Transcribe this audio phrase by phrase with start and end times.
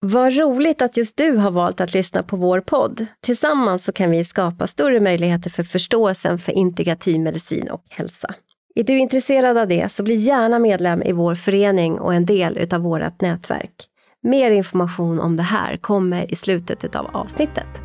[0.00, 3.06] Vad roligt att just du har valt att lyssna på vår podd.
[3.20, 8.34] Tillsammans så kan vi skapa större möjligheter för förståelsen för integrativ medicin och hälsa.
[8.74, 12.58] Är du intresserad av det så bli gärna medlem i vår förening och en del
[12.58, 13.72] utav vårt nätverk.
[14.22, 17.80] Mer information om det här kommer i slutet av avsnittet.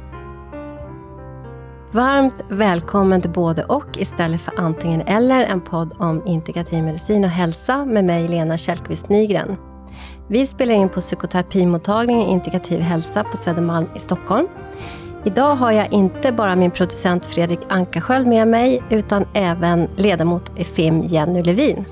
[1.93, 7.29] Varmt välkommen till både och istället för antingen eller en podd om integrativ medicin och
[7.29, 9.72] hälsa med mig Lena Kjellqvist Nygren.
[10.33, 14.47] Vi spelar in på psykoterapimottagningen Integrativ hälsa på Södermalm i Stockholm.
[15.23, 20.63] Idag har jag inte bara min producent Fredrik Ankarsköld med mig, utan även ledamot i
[20.63, 21.85] FIM Jenny Levin.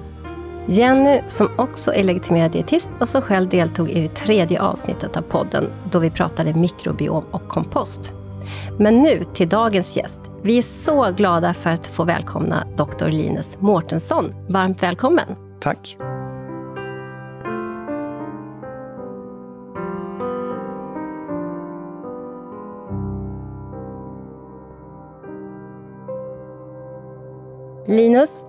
[0.67, 5.21] Jenny, som också är legitimerad dietist och som själv deltog i det tredje avsnittet av
[5.21, 8.13] podden, då vi pratade mikrobiom och kompost.
[8.77, 10.21] Men nu till dagens gäst.
[10.43, 13.07] Vi är så glada för att få välkomna Dr.
[13.07, 14.34] Linus Mårtensson.
[14.49, 15.35] Varmt välkommen!
[15.59, 15.98] Tack!
[27.87, 28.46] Linus,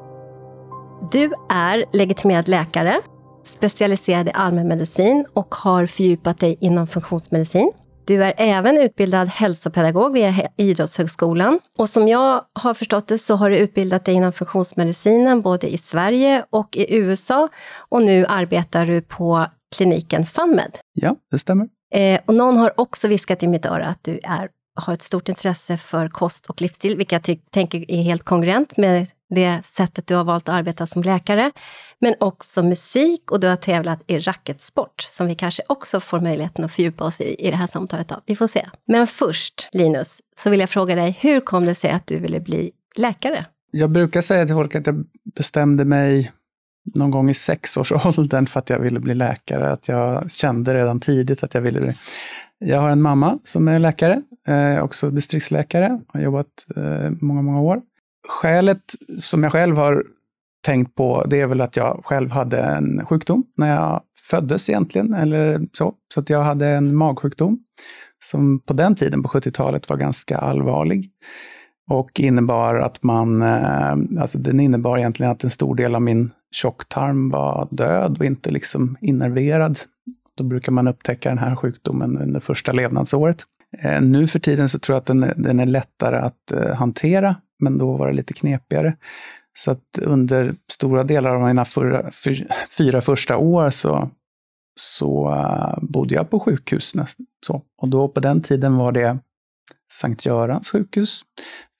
[1.12, 3.00] du är legitimerad läkare,
[3.44, 7.72] specialiserad i allmänmedicin och har fördjupat dig inom funktionsmedicin.
[8.04, 11.58] Du är även utbildad hälsopedagog vid Idrottshögskolan.
[11.78, 15.78] Och som jag har förstått det så har du utbildat dig inom funktionsmedicinen både i
[15.78, 17.48] Sverige och i USA.
[17.88, 19.46] Och nu arbetar du på
[19.76, 20.78] kliniken FunMed.
[20.92, 21.68] Ja, det stämmer.
[21.94, 24.48] Eh, och någon har också viskat i mitt öra att du är,
[24.80, 29.06] har ett stort intresse för kost och livsstil, vilket jag tänker är helt kongruent med
[29.34, 31.50] det sättet du har valt att arbeta som läkare,
[31.98, 36.64] men också musik och du har tävlat i racketsport, som vi kanske också får möjligheten
[36.64, 38.12] att fördjupa oss i i det här samtalet.
[38.26, 38.68] Vi får se.
[38.86, 42.40] Men först, Linus, så vill jag fråga dig, hur kom det sig att du ville
[42.40, 43.46] bli läkare?
[43.70, 45.04] Jag brukar säga till folk att jag
[45.36, 46.32] bestämde mig
[46.94, 49.72] någon gång i sexårsåldern för att jag ville bli läkare.
[49.72, 51.94] Att jag kände redan tidigt att jag ville det.
[52.58, 56.46] Jag har en mamma som är läkare, eh, också distriktsläkare, har jobbat
[56.76, 57.82] eh, många, många år.
[58.28, 58.82] Skälet
[59.18, 60.04] som jag själv har
[60.64, 65.14] tänkt på, det är väl att jag själv hade en sjukdom när jag föddes egentligen,
[65.14, 65.94] eller så.
[66.14, 67.58] Så att jag hade en magsjukdom
[68.24, 71.10] som på den tiden, på 70-talet, var ganska allvarlig.
[71.90, 76.30] Och innebar att man, eh, alltså den innebar egentligen att en stor del av min
[76.50, 79.78] tjocktarm var död och inte liksom innerverad.
[80.36, 83.36] Då brukar man upptäcka den här sjukdomen under första levnadsåret.
[83.78, 87.36] Eh, nu för tiden så tror jag att den, den är lättare att eh, hantera
[87.62, 88.96] men då var det lite knepigare.
[89.58, 92.10] Så att under stora delar av mina fyra,
[92.78, 94.10] fyra första år så,
[94.80, 96.94] så uh, bodde jag på sjukhus.
[97.46, 97.62] Så.
[97.82, 99.18] Och då på den tiden var det
[99.92, 101.22] Sankt Görans sjukhus,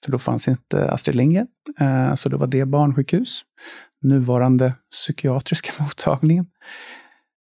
[0.05, 1.47] för då fanns inte Astrid Lindgren.
[1.81, 3.41] Uh, så då var det barnsjukhus.
[4.01, 6.45] Nuvarande psykiatriska mottagningen.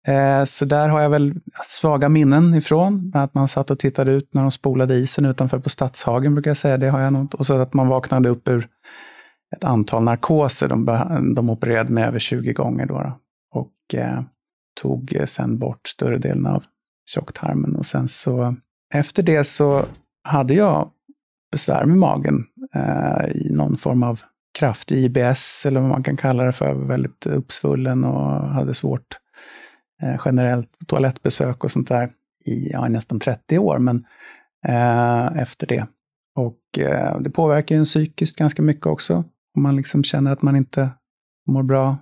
[0.07, 1.33] Eh, så där har jag väl
[1.65, 3.11] svaga minnen ifrån.
[3.15, 6.57] Att man satt och tittade ut när de spolade isen utanför på Stadshagen, brukar jag
[6.57, 6.77] säga.
[6.77, 7.33] Det har jag något.
[7.33, 8.67] Och så att man vaknade upp ur
[9.55, 10.67] ett antal narkoser.
[10.67, 10.85] De,
[11.35, 12.93] de opererade mig över 20 gånger då.
[12.93, 13.19] då.
[13.51, 14.21] Och eh,
[14.81, 16.63] tog sen bort större delen av
[17.05, 17.75] tjocktarmen.
[17.75, 18.55] Och sen så
[18.93, 19.85] efter det så
[20.23, 20.89] hade jag
[21.51, 22.45] besvär med magen
[22.75, 24.21] eh, i någon form av
[24.59, 29.17] kraftig IBS, eller vad man kan kalla det för, väldigt uppsvullen och hade svårt
[30.01, 32.11] eh, generellt toalettbesök och sånt där
[32.45, 34.05] i ja, nästan 30 år, men
[34.67, 35.85] eh, efter det.
[36.35, 39.23] Och eh, det påverkar ju en psykiskt ganska mycket också.
[39.55, 40.89] Om man liksom känner att man inte
[41.47, 41.97] mår bra.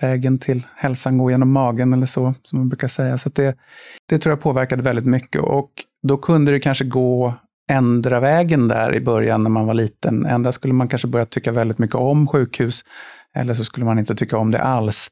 [0.00, 3.18] Vägen till hälsan går genom magen eller så, som man brukar säga.
[3.18, 3.56] Så det,
[4.08, 5.42] det tror jag påverkade väldigt mycket.
[5.42, 5.70] Och
[6.02, 7.34] då kunde det kanske gå
[7.70, 10.26] ändra vägen där i början när man var liten.
[10.26, 12.84] Ändra skulle man kanske börja tycka väldigt mycket om sjukhus,
[13.34, 15.08] eller så skulle man inte tycka om det alls.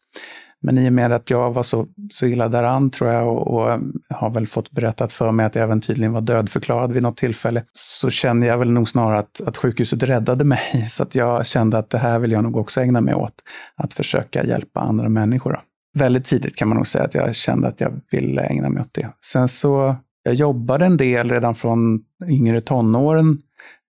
[0.67, 3.81] Men i och med att jag var så, så illa däran tror jag och, och,
[4.09, 7.65] har väl fått berättat för mig att jag även tydligen var dödförklarad vid något tillfälle,
[7.73, 10.87] så kände jag väl nog snarare att, att sjukhuset räddade mig.
[10.91, 13.35] Så att jag kände att det här vill jag nog också ägna mig åt,
[13.77, 15.53] att försöka hjälpa andra människor.
[15.53, 15.61] Då.
[15.99, 18.95] Väldigt tidigt kan man nog säga att jag kände att jag ville ägna mig åt
[18.95, 19.09] det.
[19.25, 23.39] Sen så, jag jobbade en del redan från yngre tonåren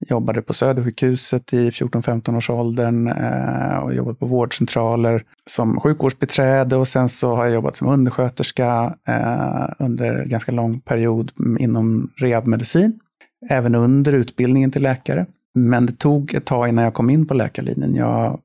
[0.09, 6.87] jobbade på Södersjukhuset i 14-15 års åldern eh, och jobbat på vårdcentraler som sjukvårdsbiträde och
[6.87, 12.99] sen så har jag jobbat som undersköterska eh, under ganska lång period inom rehabmedicin.
[13.49, 15.25] Även under utbildningen till läkare.
[15.55, 17.95] Men det tog ett tag innan jag kom in på läkarlinjen.
[17.95, 18.39] Jag,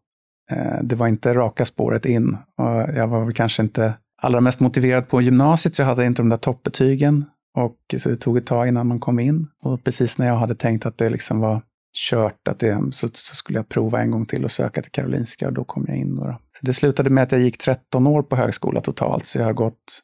[0.50, 2.36] eh, det var inte raka spåret in.
[2.58, 6.22] Och jag var väl kanske inte allra mest motiverad på gymnasiet, så jag hade inte
[6.22, 7.24] de där toppbetygen.
[7.56, 9.46] Och så det tog ett tag innan man kom in.
[9.62, 11.62] Och precis när jag hade tänkt att det liksom var
[11.96, 15.46] kört, att det, så, så skulle jag prova en gång till och söka till Karolinska
[15.46, 16.16] och då kom jag in.
[16.16, 16.38] Då, då.
[16.60, 19.52] Så det slutade med att jag gick 13 år på högskola totalt, så jag har
[19.52, 20.02] gått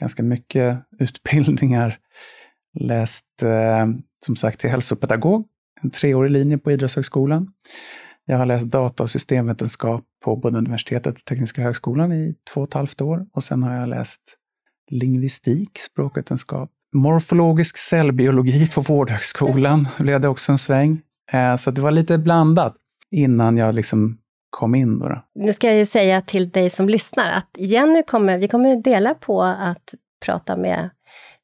[0.00, 1.98] ganska mycket utbildningar.
[2.78, 3.86] Läst eh,
[4.24, 5.46] som sagt till hälsopedagog,
[5.82, 7.48] en treårig linje på Idrottshögskolan.
[8.24, 12.68] Jag har läst data och systemvetenskap på både universitetet och Tekniska högskolan i två och
[12.68, 13.26] ett halvt år.
[13.32, 14.20] Och sen har jag läst
[14.90, 19.88] lingvistik, språkvetenskap, morfologisk cellbiologi på Vårdhögskolan.
[19.98, 21.00] blev det också en sväng.
[21.32, 22.76] Eh, så det var lite blandat
[23.10, 24.18] innan jag liksom
[24.50, 24.98] kom in.
[24.98, 25.22] Då, då.
[25.34, 29.14] Nu ska jag ju säga till dig som lyssnar att Jenny kommer, vi kommer dela
[29.14, 29.94] på att
[30.24, 30.90] prata med,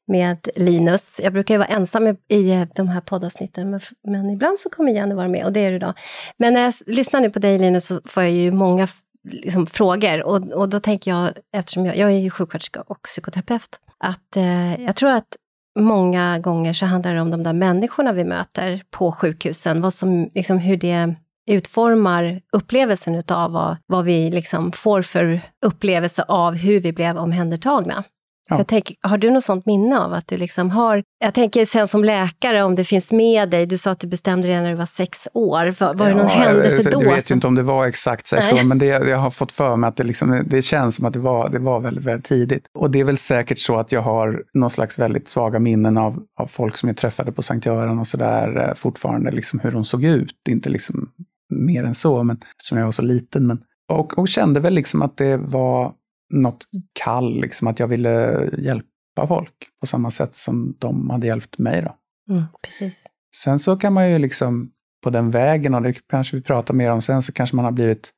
[0.07, 1.19] med Linus.
[1.23, 5.15] Jag brukar ju vara ensam i de här poddavsnitten, men, men ibland så kommer Jenny
[5.15, 5.93] vara med och det är du då.
[6.37, 8.87] Men när jag lyssnar nu på dig Linus så får jag ju många
[9.31, 13.79] liksom, frågor och, och då tänker jag, eftersom jag, jag är ju sjuksköterska och psykoterapeut,
[13.97, 15.35] att eh, jag tror att
[15.79, 20.29] många gånger så handlar det om de där människorna vi möter på sjukhusen, vad som,
[20.33, 21.15] liksom, hur det
[21.47, 28.03] utformar upplevelsen utav vad, vad vi liksom får för upplevelse av hur vi blev omhändertagna.
[28.49, 28.57] Ja.
[28.57, 31.03] jag tänker, har du något sånt minne av att du liksom har...
[31.19, 34.47] Jag tänker sen som läkare, om det finns med dig, du sa att du bestämde
[34.47, 35.75] det när du var sex år.
[35.79, 37.03] Var, var ja, det någon händelse då?
[37.03, 38.61] Jag vet ju inte om det var exakt sex Nej.
[38.61, 41.13] år, men det, jag har fått för mig att det, liksom, det känns som att
[41.13, 42.65] det var, det var väldigt, väldigt tidigt.
[42.79, 46.23] Och det är väl säkert så att jag har någon slags väldigt svaga minnen av,
[46.39, 49.85] av folk som jag träffade på Sankt Göran och sådär eh, fortfarande, liksom hur de
[49.85, 50.35] såg ut.
[50.49, 51.09] Inte liksom
[51.49, 53.47] mer än så, men som jag var så liten.
[53.47, 53.59] Men,
[53.91, 55.93] och, och kände väl liksom att det var
[56.29, 61.57] något kall, liksom att jag ville hjälpa folk på samma sätt som de hade hjälpt
[61.57, 61.81] mig.
[61.81, 61.95] Då.
[62.33, 63.05] Mm, precis.
[63.35, 64.71] Sen så kan man ju liksom
[65.03, 67.71] på den vägen, och det kanske vi pratar mer om sen, så kanske man har
[67.71, 68.11] blivit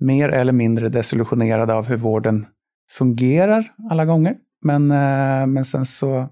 [0.00, 2.46] mer eller mindre desillusionerad av hur vården
[2.90, 4.36] fungerar alla gånger.
[4.62, 6.28] Men, eh, men sen så,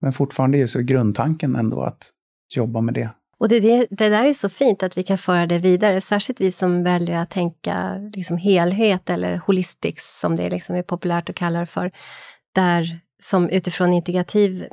[0.00, 2.10] men fortfarande är ju så grundtanken ändå att
[2.54, 3.10] jobba med det
[3.44, 6.40] och det, det, det, där är så fint att vi kan föra det vidare, särskilt
[6.40, 11.36] vi som väljer att tänka liksom helhet eller holistics, som det liksom är populärt att
[11.36, 11.90] kalla det för.
[12.54, 14.68] Där, som utifrån integrativ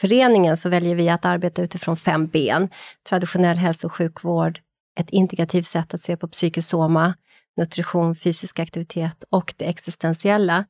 [0.00, 2.68] föreningen, så väljer vi att arbeta utifrån fem ben.
[3.08, 4.60] Traditionell hälso och sjukvård,
[5.00, 7.14] ett integrativt sätt att se på psykosoma,
[7.56, 10.64] nutrition, fysisk aktivitet och det existentiella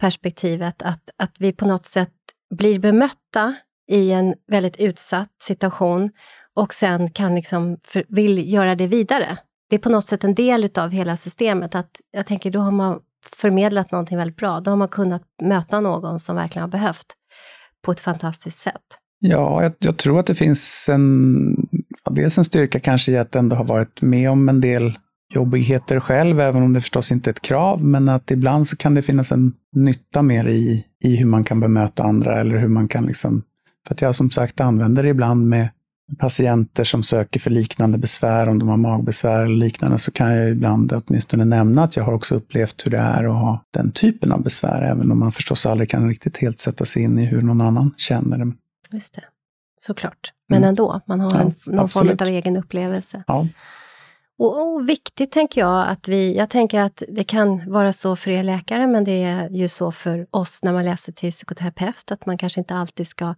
[0.00, 2.14] perspektivet, att, att vi på något sätt
[2.54, 3.54] blir bemötta
[3.88, 6.10] i en väldigt utsatt situation
[6.58, 9.38] och sen kan liksom för, vill göra det vidare.
[9.70, 11.74] Det är på något sätt en del av hela systemet.
[11.74, 13.00] att Jag tänker, då har man
[13.36, 14.60] förmedlat någonting väldigt bra.
[14.60, 17.06] Då har man kunnat möta någon som verkligen har behövt
[17.84, 18.82] på ett fantastiskt sätt.
[19.20, 21.68] Ja, jag, jag tror att det finns en,
[22.04, 24.98] ja, dels en styrka kanske i att ändå ha varit med om en del
[25.34, 28.94] jobbigheter själv, även om det förstås inte är ett krav, men att ibland så kan
[28.94, 32.88] det finnas en nytta mer i, i hur man kan bemöta andra eller hur man
[32.88, 33.42] kan liksom
[33.86, 35.68] för att jag som sagt använder det ibland med
[36.18, 40.50] patienter som söker för liknande besvär, om de har magbesvär eller liknande, så kan jag
[40.50, 44.32] ibland åtminstone nämna att jag har också upplevt hur det är att ha den typen
[44.32, 47.42] av besvär, även om man förstås aldrig kan riktigt helt sätta sig in i hur
[47.42, 48.52] någon annan känner det.
[48.92, 49.24] Just det,
[49.78, 50.32] såklart.
[50.48, 50.68] Men mm.
[50.68, 52.18] ändå, man har ja, en, någon absolut.
[52.18, 53.24] form av egen upplevelse.
[53.26, 53.46] Ja.
[54.38, 58.30] Och, och, viktigt tänker jag att vi, jag tänker att det kan vara så för
[58.30, 62.26] er läkare, men det är ju så för oss när man läser till psykoterapeut, att
[62.26, 63.34] man kanske inte alltid ska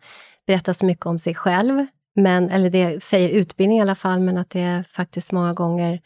[0.46, 1.87] berätta så mycket om sig själv,
[2.20, 6.00] men, eller det säger utbildning i alla fall, men att det faktiskt många gånger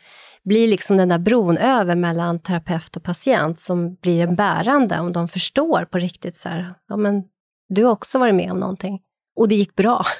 [0.44, 5.12] blir liksom den där bron över mellan terapeut och patient som blir en bärande, om
[5.12, 7.22] de förstår på riktigt så här, ja men
[7.68, 9.00] du har också varit med om någonting
[9.36, 10.04] och det gick bra.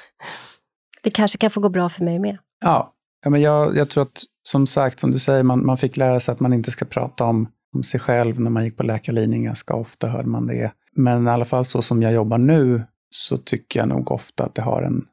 [1.03, 2.37] Det kanske kan få gå bra för mig med.
[2.61, 5.97] Ja, ja men jag, jag tror att som sagt, som du säger, man, man fick
[5.97, 8.83] lära sig att man inte ska prata om, om sig själv när man gick på
[8.83, 9.43] läkarlinjen.
[9.43, 10.71] Ganska ofta hörde man det.
[10.95, 14.55] Men i alla fall så som jag jobbar nu så tycker jag nog ofta att
[14.55, 15.05] det har en,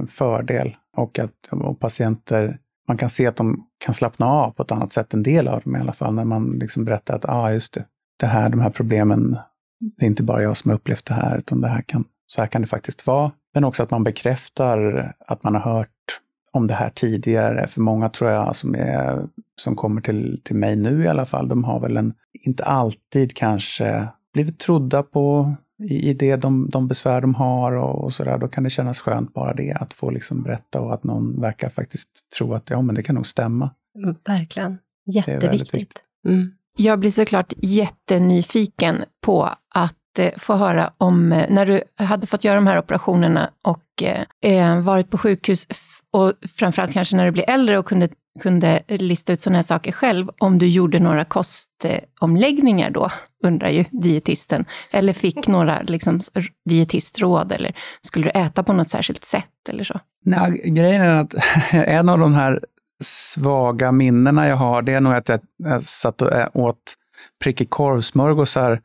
[0.00, 0.76] en fördel.
[0.96, 4.92] Och att och patienter, man kan se att de kan slappna av på ett annat
[4.92, 7.74] sätt, en del av dem i alla fall, när man liksom berättar att ah, just
[7.74, 7.84] det,
[8.20, 9.38] det här, de här problemen,
[9.80, 12.40] det är inte bara jag som har upplevt det här, utan det här kan, så
[12.40, 13.32] här kan det faktiskt vara.
[13.54, 16.20] Men också att man bekräftar att man har hört
[16.52, 17.66] om det här tidigare.
[17.66, 21.48] För många tror jag som, är, som kommer till, till mig nu i alla fall,
[21.48, 26.88] de har väl en, inte alltid kanske blivit trodda på i, i det, de, de
[26.88, 28.38] besvär de har och, och sådär.
[28.38, 31.68] Då kan det kännas skönt bara det, att få liksom berätta och att någon verkar
[31.68, 32.08] faktiskt
[32.38, 33.70] tro att ja, men det kan nog stämma.
[33.98, 34.78] Mm, verkligen.
[35.06, 36.02] Jätteviktigt.
[36.28, 36.52] Mm.
[36.76, 42.44] Jag blir såklart jättenyfiken på att eh, få höra om eh, när du hade fått
[42.44, 45.66] göra de här operationerna och eh, eh varit på sjukhus
[46.10, 48.08] och framförallt kanske när du blir äldre och kunde,
[48.40, 53.10] kunde lista ut sådana här saker själv, om du gjorde några kostomläggningar då,
[53.44, 56.20] undrar ju dietisten, eller fick några liksom,
[56.64, 60.00] dietistråd, eller skulle du äta på något särskilt sätt eller så?
[60.24, 61.34] Nej, grejen är att
[61.72, 62.60] en av de här
[63.02, 66.96] svaga minnena jag har, det är nog att jag, jag satt och åt
[67.44, 68.80] prickig korvsmörgåsar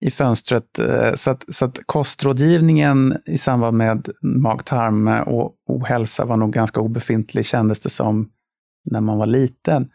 [0.00, 0.78] i fönstret.
[0.78, 6.80] Eh, så att, så att kostrådgivningen i samband med mag-tarm och ohälsa var nog ganska
[6.80, 8.28] obefintlig, kändes det som,
[8.86, 9.88] när man var liten.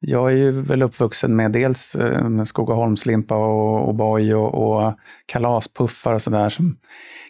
[0.00, 4.94] Jag är ju väl uppvuxen med dels eh, Skogaholmslimpa och O'boy och, och
[5.26, 6.76] kalaspuffar och sådär som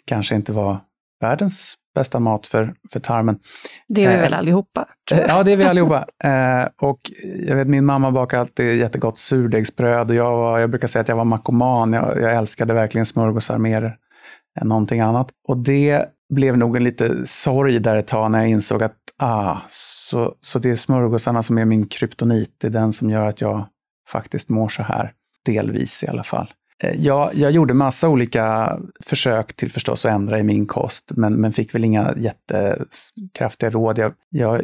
[0.05, 0.79] kanske inte var
[1.21, 3.39] världens bästa mat för, för tarmen.
[3.87, 4.85] Det är vi eh, väl allihopa?
[5.27, 6.05] Ja, det är vi allihopa.
[6.23, 6.99] Eh, och
[7.47, 11.07] jag vet, min mamma bakade alltid jättegott surdegsbröd och jag, var, jag brukar säga att
[11.07, 11.93] jag var makoman.
[11.93, 13.97] Jag, jag älskade verkligen smörgåsar mer
[14.61, 15.29] än någonting annat.
[15.47, 19.57] Och det blev nog en lite sorg där ett tag när jag insåg att ah,
[19.69, 22.55] så, så det är smörgåsarna som är min kryptonit.
[22.57, 23.65] Det är den som gör att jag
[24.09, 25.13] faktiskt mår så här.
[25.45, 26.53] Delvis i alla fall.
[26.83, 31.33] Eh, jag, jag gjorde massa olika försök till förstås att ändra i min kost, men,
[31.33, 33.97] men fick väl inga jättekraftiga råd.
[33.97, 34.63] Jag, jag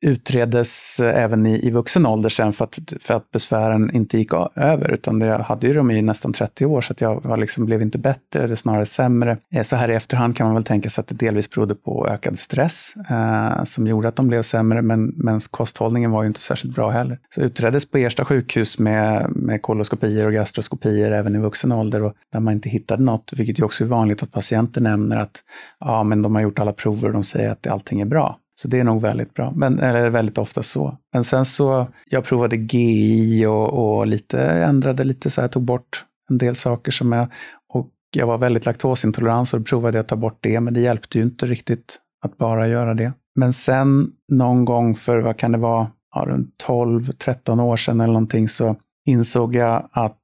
[0.00, 4.32] utreddes eh, även i, i vuxen ålder sen för att, för att besvären inte gick
[4.54, 7.66] över, utan jag hade ju dem i nästan 30 år, så att jag var liksom,
[7.66, 9.38] blev inte bättre, eller snarare sämre.
[9.54, 12.08] Eh, så här i efterhand kan man väl tänka sig att det delvis berodde på
[12.08, 16.40] ökad stress eh, som gjorde att de blev sämre, men, men kosthållningen var ju inte
[16.40, 17.18] särskilt bra heller.
[17.34, 22.12] Så utreddes på Ersta sjukhus med, med koloskopier och gastroskopier även i vuxen ålder, och
[22.32, 25.42] där man inte hittade något, vilket ju också är vanligt att patienter nämner att
[25.80, 28.38] ja, men de har gjort alla prover och de säger att allting är bra.
[28.58, 30.98] Så det är nog väldigt bra, men, eller väldigt ofta så.
[31.12, 36.04] Men sen så, jag provade GI och, och lite, ändrade lite så här, tog bort
[36.30, 37.28] en del saker som jag,
[37.72, 40.80] och jag var väldigt laktosintolerant så då provade jag att ta bort det, men det
[40.80, 43.12] hjälpte ju inte riktigt att bara göra det.
[43.34, 48.12] Men sen någon gång för, vad kan det vara, ja, runt 12-13 år sedan eller
[48.12, 50.20] någonting så insåg jag att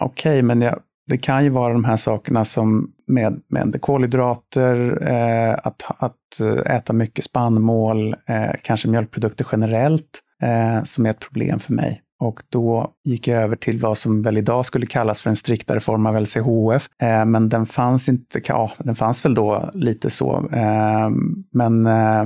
[0.00, 5.02] okej, okay, men jag, det kan ju vara de här sakerna som med, med kolhydrater,
[5.02, 11.20] eh, att, att eh, äta mycket spannmål, eh, kanske mjölkprodukter generellt, eh, som är ett
[11.20, 12.02] problem för mig.
[12.20, 15.80] Och då gick jag över till vad som väl idag skulle kallas för en striktare
[15.80, 16.88] form av LCHF.
[17.02, 20.48] Eh, men den fanns inte, ja, den fanns väl då lite så.
[20.52, 21.10] Eh,
[21.52, 22.24] men eh,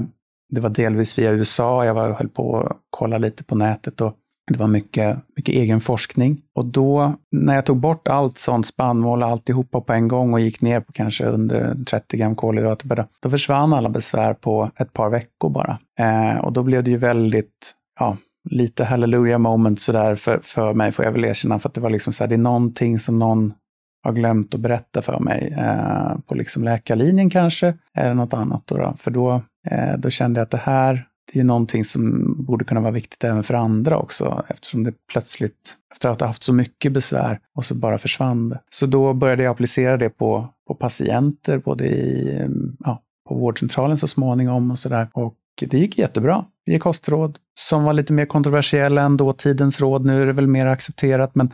[0.50, 1.84] det var delvis via USA.
[1.84, 4.16] Jag var, höll på att kolla lite på nätet och
[4.50, 6.40] det var mycket, mycket egen forskning.
[6.54, 10.40] Och då, när jag tog bort allt sånt spannmål, och alltihopa på en gång och
[10.40, 15.10] gick ner på kanske under 30 gram kolhydrater då försvann alla besvär på ett par
[15.10, 15.78] veckor bara.
[15.98, 18.16] Eh, och då blev det ju väldigt, ja,
[18.50, 21.90] lite hallelujah moment sådär för, för mig, får jag väl erkänna, för att det var
[21.90, 23.54] liksom så här, det är någonting som någon
[24.02, 28.62] har glömt att berätta för mig eh, på liksom läkarlinjen kanske, eller något annat.
[28.66, 28.94] Då, då.
[28.98, 32.80] För då, eh, då kände jag att det här, det är någonting som borde kunna
[32.80, 36.92] vara viktigt även för andra också, eftersom det plötsligt, efter att ha haft så mycket
[36.92, 38.60] besvär, och så bara försvann det.
[38.70, 42.48] Så då började jag applicera det på, på patienter, både i,
[42.84, 45.08] ja, på vårdcentralen så småningom och sådär.
[45.12, 46.44] Och det gick jättebra.
[46.66, 50.04] Ger kostråd som var lite mer kontroversiella än dåtidens råd.
[50.04, 51.52] Nu är det väl mer accepterat, men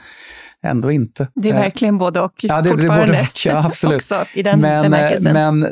[0.62, 1.28] ändå inte.
[1.34, 3.06] Det är eh, verkligen både och ja, det, fortfarande.
[3.06, 3.96] Det både och, ja, absolut.
[3.96, 5.32] också, i den men, eh, bemärkelsen.
[5.32, 5.66] Men,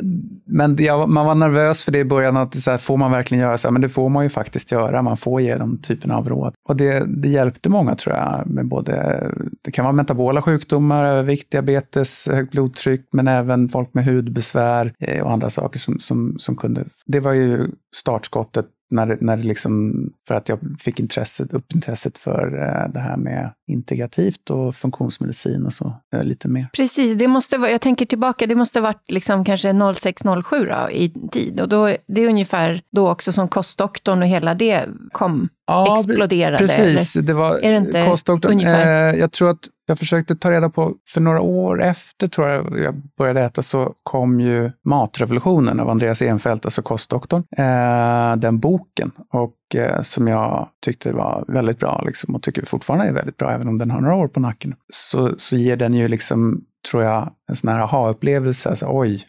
[0.45, 3.41] men ja, man var nervös för det i början, att så här, får man verkligen
[3.41, 3.73] göra så här?
[3.73, 6.53] Men det får man ju faktiskt göra, man får ge de typerna av råd.
[6.69, 9.23] Och det, det hjälpte många tror jag, med både,
[9.61, 15.23] det kan vara metabola sjukdomar, övervikt, diabetes, högt blodtryck, men även folk med hudbesvär eh,
[15.23, 19.93] och andra saker som, som, som kunde, det var ju startskottet när, när det liksom,
[20.27, 25.65] för att jag fick intresset, upp intresset för eh, det här med integrativt och funktionsmedicin
[25.65, 25.93] och så.
[26.13, 26.67] Eh, lite mer.
[26.73, 31.09] Precis, det måste vara, jag tänker tillbaka, det måste ha varit liksom kanske 06-07 i
[31.31, 31.61] tid.
[31.61, 36.57] Och då, det är ungefär då också som kostdoktorn och hela det kom, ja, exploderade.
[36.57, 37.27] Precis, eller?
[37.27, 38.51] det var är det inte kostdoktorn.
[38.51, 39.13] ungefär?
[39.13, 42.79] Eh, jag tror att jag försökte ta reda på, för några år efter tror jag
[42.79, 47.43] jag började äta, så kom ju Matrevolutionen av Andreas Enfeldt, alltså kostdoktorn.
[47.57, 53.05] Eh, den boken, och eh, som jag tyckte var väldigt bra, liksom, och tycker fortfarande
[53.05, 54.75] är väldigt bra, även om den har några år på nacken.
[54.93, 58.69] Så, så ger den ju, liksom, tror jag, en sån här aha-upplevelse.
[58.69, 59.23] Alltså, Oj,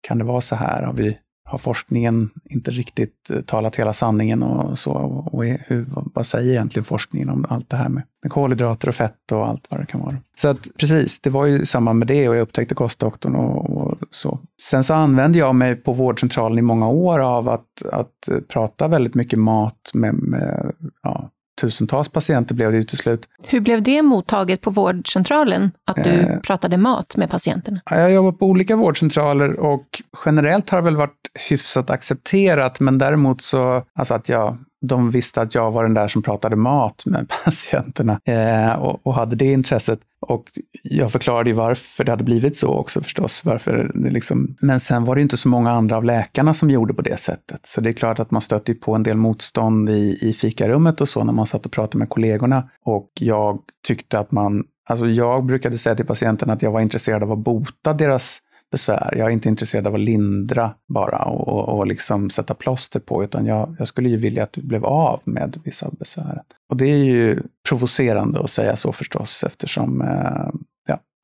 [0.00, 0.82] kan det vara så här?
[0.82, 1.18] Har vi
[1.48, 4.92] har forskningen inte riktigt eh, talat hela sanningen och så?
[5.32, 9.32] Och hur, vad säger egentligen forskningen om allt det här med, med kolhydrater och fett
[9.32, 10.16] och allt vad det kan vara?
[10.36, 13.70] Så att precis, det var ju i samband med det och jag upptäckte kostdoktorn och,
[13.70, 14.38] och så.
[14.70, 18.88] Sen så använde jag mig på vårdcentralen i många år av att, att eh, prata
[18.88, 23.28] väldigt mycket mat med, med ja, tusentals patienter blev det ju till slut.
[23.42, 27.80] Hur blev det mottaget på vårdcentralen, att du eh, pratade mat med patienterna?
[27.90, 32.98] Jag har jobbat på olika vårdcentraler och generellt har det väl varit hyfsat accepterat, men
[32.98, 37.02] däremot så, alltså att jag de visste att jag var den där som pratade mat
[37.06, 40.00] med patienterna eh, och, och, hade det intresset.
[40.20, 40.44] Och
[40.82, 43.44] jag förklarade ju varför det hade blivit så också förstås.
[43.44, 44.56] Varför det liksom...
[44.60, 47.60] Men sen var det inte så många andra av läkarna som gjorde på det sättet.
[47.66, 51.08] Så det är klart att man stötte på en del motstånd i, i fikarummet och
[51.08, 52.68] så när man satt och pratade med kollegorna.
[52.84, 57.22] Och jag tyckte att man Alltså jag brukade säga till patienterna att jag var intresserad
[57.22, 58.38] av att bota deras
[58.70, 59.14] besvär.
[59.16, 63.24] Jag är inte intresserad av att lindra bara och, och, och liksom sätta plåster på,
[63.24, 66.42] utan jag, jag, skulle ju vilja att du blev av med vissa besvär.
[66.68, 70.50] Och det är ju provocerande att säga så förstås, eftersom eh,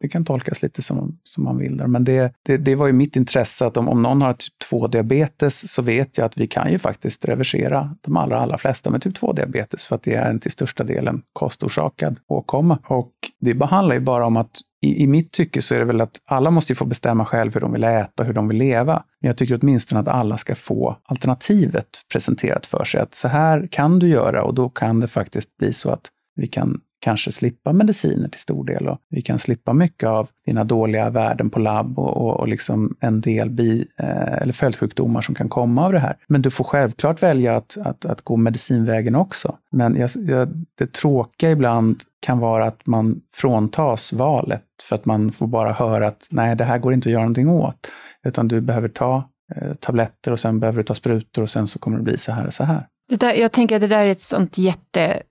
[0.05, 1.77] det kan tolkas lite som, som man vill.
[1.77, 1.87] Där.
[1.87, 5.69] Men det, det, det var ju mitt intresse att om, om någon har typ 2-diabetes
[5.69, 9.19] så vet jag att vi kan ju faktiskt reversera de allra, allra flesta med typ
[9.19, 12.79] 2-diabetes för att det är en till största delen kostorsakad åkomma.
[12.87, 16.01] Och det handlar ju bara om att i, i mitt tycke så är det väl
[16.01, 19.05] att alla måste få bestämma själv hur de vill äta, hur de vill leva.
[19.21, 23.01] Men jag tycker åtminstone att alla ska få alternativet presenterat för sig.
[23.01, 26.47] Att så här kan du göra och då kan det faktiskt bli så att vi
[26.47, 28.89] kan kanske slippa mediciner till stor del.
[28.89, 32.97] Och vi kan slippa mycket av dina dåliga värden på labb och, och, och liksom
[33.01, 36.17] en del bi, eh, eller följdsjukdomar som kan komma av det här.
[36.29, 39.57] Men du får självklart välja att, att, att gå medicinvägen också.
[39.71, 45.33] Men jag, jag, det tråkiga ibland kan vara att man fråntas valet för att man
[45.33, 47.91] får bara höra att nej, det här går inte att göra någonting åt.
[48.27, 51.79] Utan du behöver ta eh, tabletter och sen behöver du ta sprutor och sen så
[51.79, 52.87] kommer det bli så här och så här.
[53.09, 55.23] Det där, jag tänker att det där är ett sånt jätte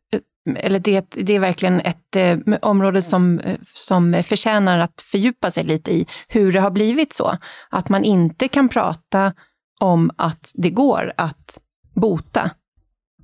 [0.56, 5.64] eller det, det är verkligen ett eh, område som, eh, som förtjänar att fördjupa sig
[5.64, 7.38] lite i hur det har blivit så.
[7.70, 9.34] Att man inte kan prata
[9.80, 11.60] om att det går att
[11.96, 12.52] bota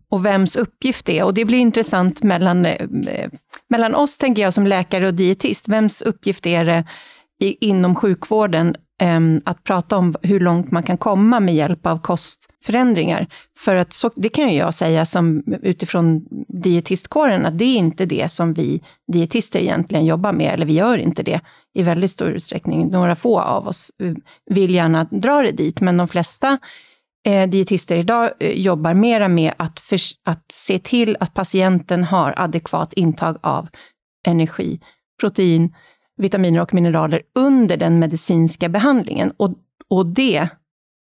[0.09, 1.23] och vems uppgift det är.
[1.23, 3.29] Och det blir intressant mellan, eh,
[3.67, 5.67] mellan oss, tänker jag, som läkare och dietist.
[5.67, 6.83] Vems uppgift är det
[7.39, 12.01] i, inom sjukvården Ehm, att prata om hur långt man kan komma med hjälp av
[12.01, 13.27] kostförändringar.
[13.57, 18.05] För att så, det kan ju jag säga som utifrån dietistkåren, att det är inte
[18.05, 18.81] det som vi
[19.13, 21.41] dietister egentligen jobbar med, eller vi gör inte det
[21.73, 22.87] i väldigt stor utsträckning.
[22.87, 24.13] Några få av oss eh,
[24.45, 26.57] vill gärna dra det dit, men de flesta
[27.25, 32.33] eh, dietister idag eh, jobbar mera med att, för, att se till att patienten har
[32.37, 33.67] adekvat intag av
[34.27, 34.79] energi,
[35.19, 35.73] protein,
[36.19, 39.33] vitaminer och mineraler under den medicinska behandlingen.
[39.37, 39.53] Och,
[39.87, 40.47] och det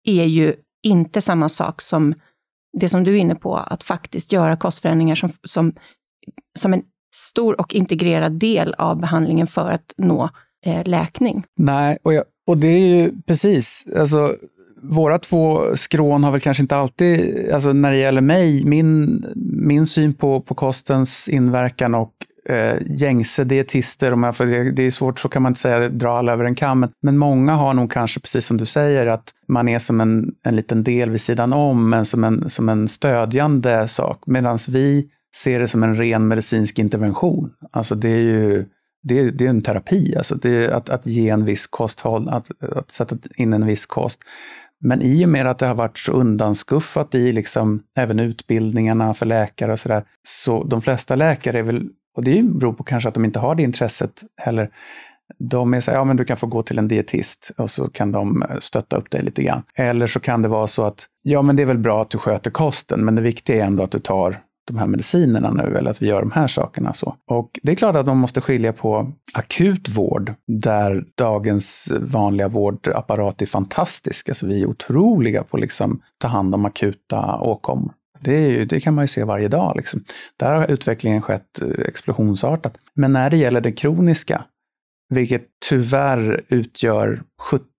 [0.03, 2.13] är ju inte samma sak som
[2.79, 5.73] det som du är inne på, att faktiskt göra kostförändringar som, som,
[6.59, 6.83] som en
[7.15, 10.29] stor och integrerad del av behandlingen för att nå
[10.65, 11.43] eh, läkning.
[11.57, 14.35] Nej, och, jag, och det är ju precis, alltså
[14.81, 19.85] våra två skrån har väl kanske inte alltid, alltså när det gäller mig, min, min
[19.85, 22.13] syn på, på kostens inverkan och
[22.49, 26.17] eh, gängse dietister, om jag får, det är svårt, så kan man inte säga dra
[26.17, 29.67] alla över en kam, men många har nog kanske, precis som du säger, att man
[29.67, 33.87] är som en, en liten del vid sidan om, men som en, som en stödjande
[33.87, 37.51] sak, medan vi ser det som en ren medicinsk intervention.
[37.71, 38.65] Alltså det är ju
[39.03, 42.29] det är, det är en terapi, alltså det är att, att ge en viss kosthåll,
[42.29, 44.21] att, att sätta in en viss kost.
[44.79, 49.25] Men i och med att det har varit så undanskuffat i liksom även utbildningarna för
[49.25, 53.15] läkare och sådär, så de flesta läkare är väl och det beror på kanske att
[53.15, 54.69] de inte har det intresset heller.
[55.39, 57.89] De är så här, ja men du kan få gå till en dietist och så
[57.89, 59.63] kan de eh, stötta upp dig lite grann.
[59.75, 62.17] Eller så kan det vara så att, ja men det är väl bra att du
[62.17, 65.91] sköter kosten, men det viktiga är ändå att du tar de här medicinerna nu eller
[65.91, 66.93] att vi gör de här sakerna.
[66.93, 67.15] Så.
[67.27, 73.41] Och det är klart att man måste skilja på akut vård, där dagens vanliga vårdapparat
[73.41, 74.29] är fantastisk.
[74.29, 77.93] Alltså vi är otroliga på att liksom ta hand om akuta åkommor.
[78.19, 79.73] Det, ju, det, kan man ju se varje dag.
[79.75, 80.03] Liksom.
[80.37, 82.77] Där har utvecklingen skett eh, explosionsartat.
[82.93, 84.43] Men när det gäller det kroniska,
[85.09, 87.21] vilket tyvärr utgör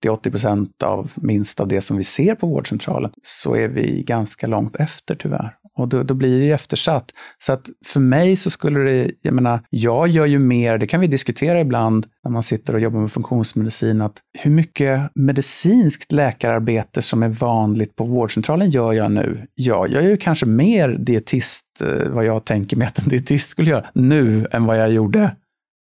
[0.04, 4.46] 70-80 procent av minst av det som vi ser på vårdcentralen, så är vi ganska
[4.46, 5.54] långt efter tyvärr.
[5.78, 7.10] Och då, då, blir det ju eftersatt.
[7.38, 11.00] Så att för mig så skulle det, jag menar, jag gör ju mer, det kan
[11.00, 17.02] vi diskutera ibland när man sitter och jobbar med funktionsmedicin, att hur mycket medicinskt läkararbete
[17.02, 19.46] som är vanligt på vårdcentralen gör jag nu?
[19.54, 23.48] Ja, Jag gör ju kanske mer dietist, eh, vad jag tänker mig att en dietist
[23.48, 25.30] skulle göra, nu än vad jag gjorde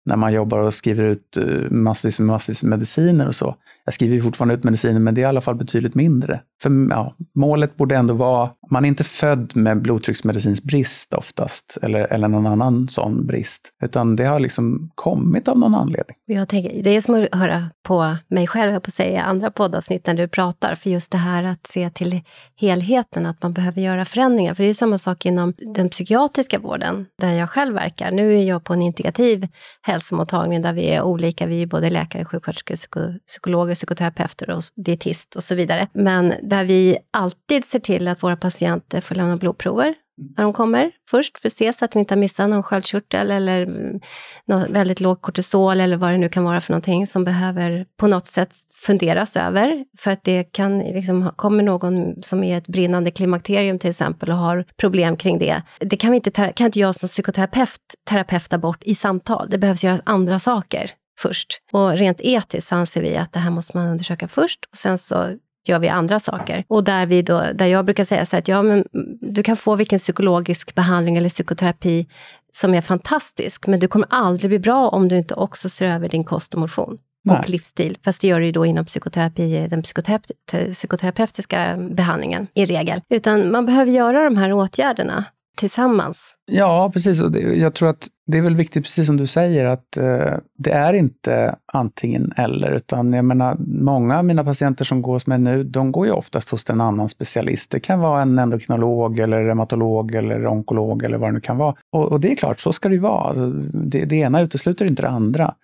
[0.08, 3.56] när man jobbar och skriver ut eh, massvis med massvis med mediciner och så.
[3.88, 6.40] Jag skriver ju fortfarande ut mediciner, men det är i alla fall betydligt mindre.
[6.62, 12.00] För ja, målet borde ändå vara, man är inte född med blodtrycksmedicinsk brist oftast, eller,
[12.00, 16.16] eller någon annan sån brist, utan det har liksom kommit av någon anledning.
[16.26, 19.50] Jag tänker, det är som att höra på mig själv, jag på att säga, andra
[19.50, 22.20] poddavsnitt när du pratar, för just det här att se till
[22.56, 24.54] helheten, att man behöver göra förändringar.
[24.54, 28.10] För det är samma sak inom den psykiatriska vården, där jag själv verkar.
[28.10, 29.48] Nu är jag på en integrativ
[29.82, 35.44] hälsomottagning där vi är olika, vi är både läkare, sjuksköterskor, psykologer, psykoterapeuter och dietist och
[35.44, 35.88] så vidare.
[35.92, 40.90] Men där vi alltid ser till att våra patienter får lämna blodprover när de kommer
[41.10, 44.00] först för att se så att vi inte har missat någon sköldkörtel eller mm,
[44.46, 48.06] något väldigt lågt kortisol eller vad det nu kan vara för någonting som behöver på
[48.06, 49.84] något sätt funderas över.
[49.98, 54.36] För att det kan, liksom, kommer någon som är ett brinnande klimakterium till exempel och
[54.36, 55.62] har problem kring det.
[55.80, 59.50] Det kan, vi inte, kan inte jag som psykoterapeut terapeuta bort i samtal.
[59.50, 61.62] Det behövs göras andra saker först.
[61.72, 65.36] Och rent etiskt anser vi att det här måste man undersöka först och sen så
[65.68, 66.64] gör vi andra saker.
[66.68, 68.84] Och där, vi då, där jag brukar säga så att ja, men
[69.20, 72.06] du kan få vilken psykologisk behandling eller psykoterapi
[72.52, 76.08] som är fantastisk, men du kommer aldrig bli bra om du inte också ser över
[76.08, 76.98] din kost och motion.
[77.24, 77.38] Nej.
[77.38, 77.98] och livsstil.
[78.04, 80.34] Fast det gör du ju då inom psykoterapi, den psykoterape
[80.70, 83.00] psykoterapeutiska behandlingen i regel.
[83.08, 85.24] Utan man behöver göra de här åtgärderna
[85.58, 86.34] tillsammans.
[86.50, 87.22] Ja, precis.
[87.22, 90.34] Och det, jag tror att det är väl viktigt, precis som du säger, att eh,
[90.58, 95.26] det är inte antingen eller, utan jag menar, många av mina patienter som går hos
[95.26, 97.70] mig nu, de går ju oftast hos en annan specialist.
[97.70, 101.74] Det kan vara en endokrinolog eller reumatolog eller onkolog eller vad det nu kan vara.
[101.92, 103.28] Och, och det är klart, så ska det ju vara.
[103.28, 105.54] Alltså, det, det ena utesluter inte det andra.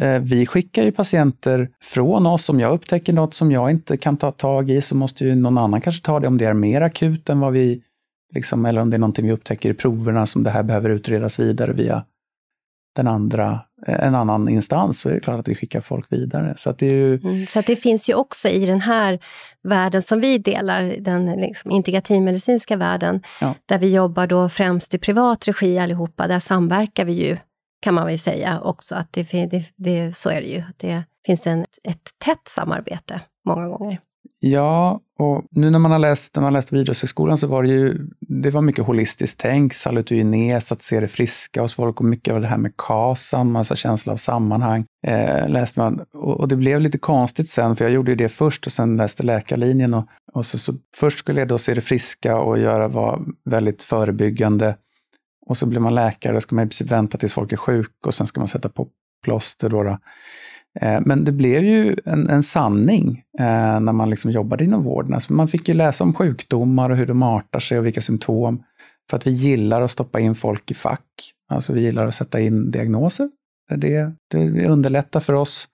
[0.00, 2.48] Eh, vi skickar ju patienter från oss.
[2.48, 5.58] Om jag upptäcker något som jag inte kan ta tag i så måste ju någon
[5.58, 7.82] annan kanske ta det om det är mer akut än vad vi
[8.34, 11.38] Liksom, eller om det är någonting vi upptäcker i proverna som det här behöver utredas
[11.38, 12.04] vidare via
[12.96, 16.54] den andra, eh, en annan instans, så är det klart att vi skickar folk vidare.
[16.56, 17.20] Så, att det, ju...
[17.20, 19.18] mm, så det finns ju också i den här
[19.62, 23.54] världen som vi delar, den liksom integrativmedicinska världen, ja.
[23.66, 27.36] där vi jobbar då främst i privat regi allihopa, där samverkar vi ju,
[27.80, 30.62] kan man väl säga också, att det, det, det så är det ju.
[30.76, 34.00] Det finns en, ett tätt samarbete många gånger.
[34.44, 38.08] Ja, och nu när man har läst, när man läst Idrottshögskolan så var det ju,
[38.20, 42.40] det var mycket holistiskt tänk, salutogenes, att se det friska hos folk och mycket av
[42.40, 44.84] det här med KASAM, alltså känsla av sammanhang.
[45.06, 48.28] Eh, läste man, och, och, det blev lite konstigt sen, för jag gjorde ju det
[48.28, 49.94] först och sen läste läkarlinjen.
[49.94, 53.82] Och, och så, så, först skulle jag då se det friska och göra, vara väldigt
[53.82, 54.76] förebyggande.
[55.46, 58.06] Och så blir man läkare, då ska man i princip vänta tills folk är sjuka
[58.06, 58.88] och sen ska man sätta på
[59.24, 59.68] plåster.
[59.68, 59.98] Då, då.
[60.80, 65.14] Eh, men det blev ju en, en sanning eh, när man liksom jobbade inom vården.
[65.14, 68.62] Alltså man fick ju läsa om sjukdomar och hur de artar sig och vilka symptom.
[69.10, 71.32] För att vi gillar att stoppa in folk i fack.
[71.48, 73.30] Alltså vi gillar att sätta in diagnoser.
[73.76, 75.68] Det, det underlättar för oss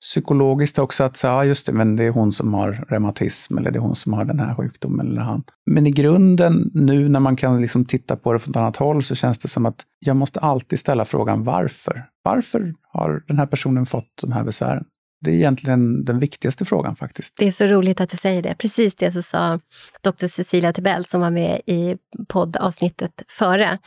[0.00, 3.70] psykologiskt också att säga, ja just det, men det är hon som har reumatism eller
[3.70, 5.44] det är hon som har den här sjukdomen eller han.
[5.66, 9.02] Men i grunden nu när man kan liksom titta på det från ett annat håll
[9.02, 12.04] så känns det som att jag måste alltid ställa frågan varför?
[12.22, 14.84] Varför har den här personen fått de här besvären?
[15.20, 17.34] Det är egentligen den viktigaste frågan faktiskt.
[17.36, 18.54] Det är så roligt att du säger det.
[18.58, 19.60] Precis det så sa
[20.02, 21.96] doktor Cecilia Tibell som var med i
[22.28, 23.78] poddavsnittet före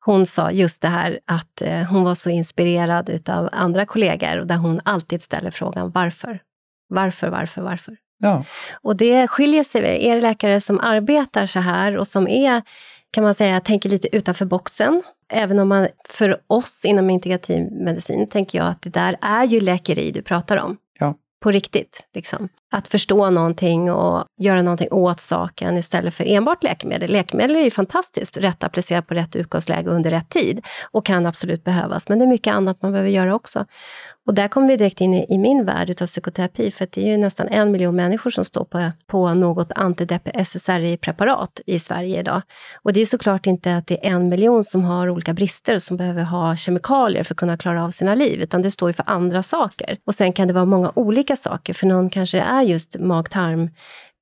[0.00, 4.46] hon sa just det här att eh, hon var så inspirerad av andra kollegor och
[4.46, 6.40] där hon alltid ställer frågan varför?
[6.88, 7.96] Varför, varför, varför?
[8.18, 8.44] Ja.
[8.82, 10.06] Och det skiljer sig.
[10.06, 12.62] Er läkare som arbetar så här och som är,
[13.10, 15.02] kan man säga, tänker lite utanför boxen.
[15.32, 19.60] Även om man för oss inom integrativ medicin tänker jag att det där är ju
[19.60, 20.76] läkeri du pratar om.
[20.98, 21.14] Ja.
[21.40, 22.06] På riktigt.
[22.14, 27.10] Liksom att förstå någonting och göra någonting åt saken istället för enbart läkemedel.
[27.10, 31.64] Läkemedel är ju fantastiskt, rätt applicerat på rätt utgångsläge under rätt tid och kan absolut
[31.64, 33.66] behövas, men det är mycket annat man behöver göra också.
[34.26, 37.06] Och där kommer vi direkt in i, i min värld utav psykoterapi, för det är
[37.06, 42.42] ju nästan en miljon människor som står på, på något antidepp-SSRI-preparat i Sverige idag.
[42.82, 45.96] Och det är såklart inte att det är en miljon som har olika brister som
[45.96, 49.10] behöver ha kemikalier för att kunna klara av sina liv, utan det står ju för
[49.10, 49.96] andra saker.
[50.06, 53.70] Och sen kan det vara många olika saker, för någon kanske är just mag-tarm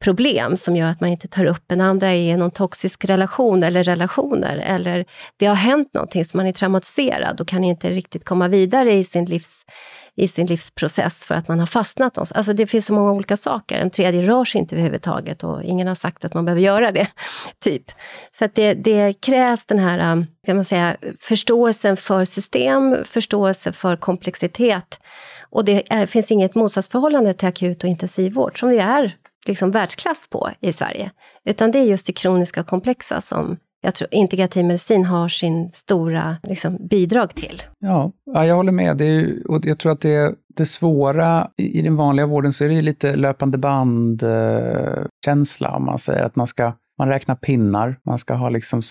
[0.00, 3.82] problem som gör att man inte tar upp en andra är någon toxisk relation eller
[3.82, 5.04] relationer eller
[5.36, 9.04] det har hänt någonting som man är traumatiserad och kan inte riktigt komma vidare i
[9.04, 9.66] sin, livs,
[10.14, 12.36] i sin livsprocess för att man har fastnat någonstans.
[12.36, 13.78] Alltså det finns så många olika saker.
[13.78, 17.08] En tredje rör sig inte överhuvudtaget och ingen har sagt att man behöver göra det.
[17.58, 17.84] typ.
[18.30, 23.72] Så att det, det krävs den här um, kan man säga, förståelsen för system, förståelse
[23.72, 25.00] för komplexitet
[25.50, 30.28] och det är, finns inget motsatsförhållande till akut och intensivvård som vi är liksom världsklass
[30.30, 31.10] på i Sverige.
[31.44, 35.70] Utan det är just det kroniska och komplexa som jag tror integrativ medicin har sin
[35.70, 37.62] stora liksom, bidrag till.
[37.78, 38.96] Ja, jag håller med.
[38.96, 42.64] Det är, och jag tror att det, det svåra i, i den vanliga vården så
[42.64, 47.96] är det lite löpande band-känsla, eh, om man säger att man ska man räknar pinnar,
[48.02, 48.82] man ska ha liksom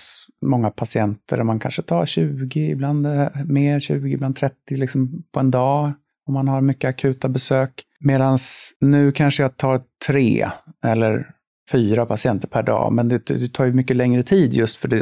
[0.42, 5.52] många patienter, man kanske tar 20, ibland eh, mer, 20, ibland 30 liksom på en
[5.52, 5.92] dag
[6.28, 7.84] om man har mycket akuta besök.
[8.00, 8.38] Medan
[8.80, 10.50] nu kanske jag tar tre
[10.86, 11.32] eller
[11.72, 15.00] fyra patienter per dag, men det, det tar ju mycket längre tid just för det,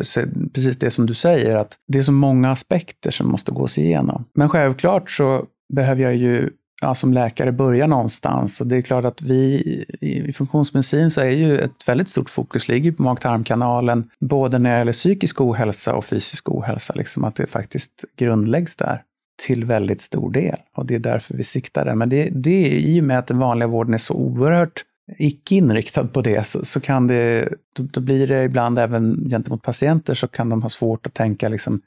[0.54, 4.26] precis det som du säger, att det är så många aspekter som måste gås igenom.
[4.36, 6.50] Men självklart så behöver jag ju
[6.82, 8.62] ja, som läkare börja någonstans.
[8.62, 9.62] Och det är klart att vi
[10.02, 14.78] i funktionsmedicin så är ju ett väldigt stort fokus ligger på mag-tarmkanalen, både när det
[14.78, 19.02] gäller psykisk ohälsa och fysisk ohälsa, liksom att det faktiskt grundläggs där
[19.36, 20.58] till väldigt stor del.
[20.76, 21.96] Och det är därför vi siktar där.
[21.96, 24.84] Men det, det är i och med att den vanliga vården är så oerhört
[25.18, 29.64] icke inriktad på det så, så kan det, då, då, blir det ibland även gentemot
[29.64, 31.82] patienter så kan de ha svårt att tänka liksom,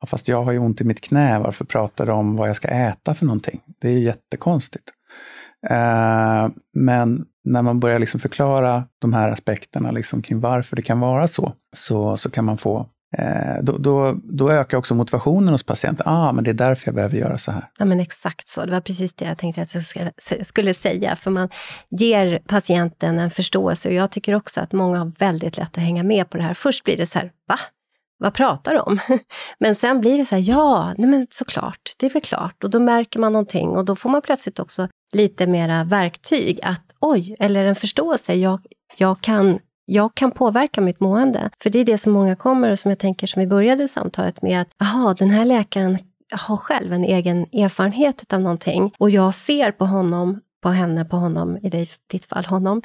[0.00, 2.56] ja, fast jag har ju ont i mitt knä, varför pratar de om vad jag
[2.56, 3.60] ska äta för någonting?
[3.80, 4.90] Det är ju jättekonstigt.
[5.70, 11.00] Eh, men när man börjar liksom förklara de här aspekterna liksom kring varför det kan
[11.00, 15.62] vara så, så, så kan man få Eh, då, då, då, ökar också motivationen hos
[15.62, 16.06] patienten.
[16.08, 17.64] Ah, men det är därför jag behöver göra så här.
[17.78, 18.64] Ja, men exakt så.
[18.64, 21.16] Det var precis det jag tänkte att jag skulle säga.
[21.16, 21.48] För man
[21.90, 26.02] ger patienten en förståelse och jag tycker också att många har väldigt lätt att hänga
[26.02, 26.54] med på det här.
[26.54, 27.58] Först blir det så här, va?
[28.18, 28.98] Vad pratar du om?
[29.58, 32.64] Men sen blir det så här, ja, nej men såklart, det är väl klart.
[32.64, 36.82] Och då märker man någonting och då får man plötsligt också lite mera verktyg att
[37.00, 38.34] oj, eller en förståelse.
[38.34, 38.60] Jag,
[38.96, 39.58] jag kan
[39.90, 41.50] jag kan påverka mitt mående.
[41.62, 44.42] För det är det som många kommer och som jag tänker som vi började samtalet
[44.42, 45.98] med att, jaha, den här läkaren
[46.32, 51.16] har själv en egen erfarenhet av någonting och jag ser på honom, på henne, på
[51.16, 52.82] honom, i ditt fall honom,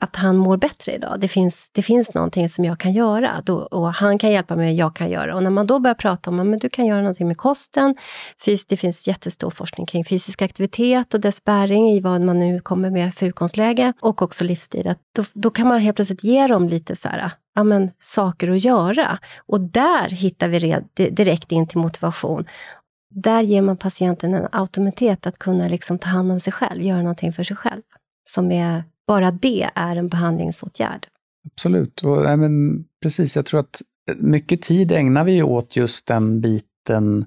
[0.00, 1.20] att han mår bättre idag.
[1.20, 4.74] Det finns, det finns någonting som jag kan göra då, och han kan hjälpa mig
[4.74, 5.36] jag kan göra.
[5.36, 7.96] Och när man då börjar prata om att du kan göra någonting med kosten,
[8.44, 12.60] fys, det finns jättestor forskning kring fysisk aktivitet och dess bäring i vad man nu
[12.60, 14.88] kommer med för utgångsläge och också livsstil.
[14.88, 18.50] Att då, då kan man helt plötsligt ge dem lite så här, ja, men, saker
[18.50, 19.18] att göra.
[19.46, 22.44] Och där hittar vi red, direkt in till motivation.
[23.10, 26.98] Där ger man patienten en automatitet att kunna liksom ta hand om sig själv, göra
[26.98, 27.82] någonting för sig själv.
[28.24, 31.06] Som är bara det är en behandlingsåtgärd.
[31.52, 33.82] Absolut, och äh, men, precis, jag tror att
[34.16, 37.26] mycket tid ägnar vi åt just den biten.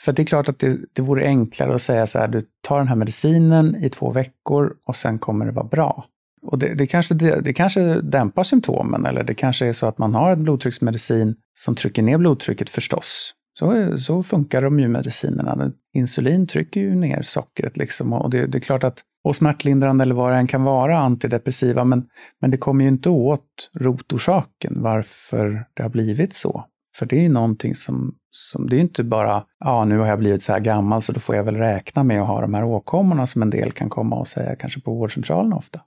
[0.00, 2.78] För det är klart att det, det vore enklare att säga så här, du tar
[2.78, 6.04] den här medicinen i två veckor och sen kommer det vara bra.
[6.42, 9.98] Och det, det, kanske, det, det kanske dämpar symptomen eller det kanske är så att
[9.98, 13.34] man har en blodtrycksmedicin som trycker ner blodtrycket förstås.
[13.58, 15.72] Så, så funkar de ju medicinerna.
[15.94, 20.14] Insulin trycker ju ner sockret liksom och det, det är klart att och smärtlindrande eller
[20.14, 22.06] vad det än kan vara, antidepressiva, men,
[22.40, 26.64] men det kommer ju inte åt rotorsaken varför det har blivit så.
[26.96, 30.18] För det är ju någonting som, som det är inte bara, ja nu har jag
[30.18, 32.64] blivit så här gammal så då får jag väl räkna med att ha de här
[32.64, 35.80] åkommorna som en del kan komma och säga, kanske på vårdcentralen ofta.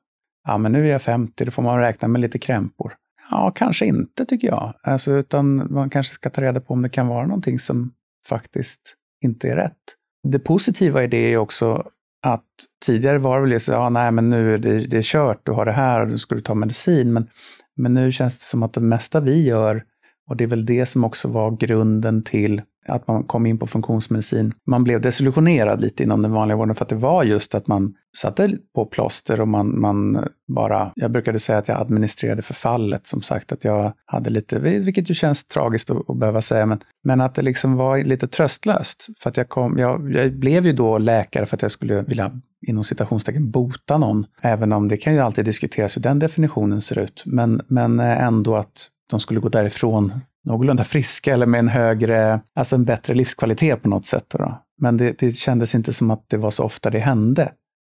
[0.48, 2.93] Ja men nu är jag 50, då får man räkna med lite krämpor.
[3.32, 4.74] Ja, kanske inte tycker jag.
[4.84, 7.91] Alltså, utan man kanske ska ta reda på om det kan vara någonting som
[8.28, 9.95] faktiskt inte är rätt.
[10.28, 11.84] Det positiva i det är också
[12.26, 12.46] att
[12.86, 15.52] tidigare var det väl så, ja nej men nu är det, det är kört, du
[15.52, 17.14] har det här och du ska ta medicin.
[17.14, 17.30] Men,
[17.76, 19.84] men nu känns det som att det mesta vi gör,
[20.30, 23.67] och det är väl det som också var grunden till att man kom in på
[23.67, 24.54] funktionsmedicin.
[24.65, 27.93] Man blev desillusionerad lite inom den vanliga vården för att det var just att man
[28.17, 33.21] satte på plåster och man, man bara, jag brukade säga att jag administrerade förfallet, som
[33.21, 37.21] sagt att jag hade lite, vilket ju känns tragiskt att, att behöva säga, men, men
[37.21, 39.08] att det liksom var lite tröstlöst.
[39.19, 42.32] För att jag kom, jag, jag blev ju då läkare för att jag skulle vilja
[42.67, 44.26] inom citationstecken bota någon.
[44.41, 47.24] Även om det kan ju alltid diskuteras hur den definitionen ser ut.
[47.26, 50.13] Men, men ändå att de skulle gå därifrån
[50.46, 54.26] någorlunda friska eller med en högre, alltså en bättre livskvalitet på något sätt.
[54.30, 54.62] Då.
[54.78, 57.52] Men det, det kändes inte som att det var så ofta det hände.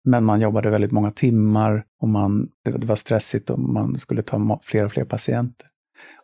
[0.06, 4.60] Men man jobbade väldigt många timmar och man, det var stressigt och man skulle ta
[4.64, 5.68] fler och fler patienter.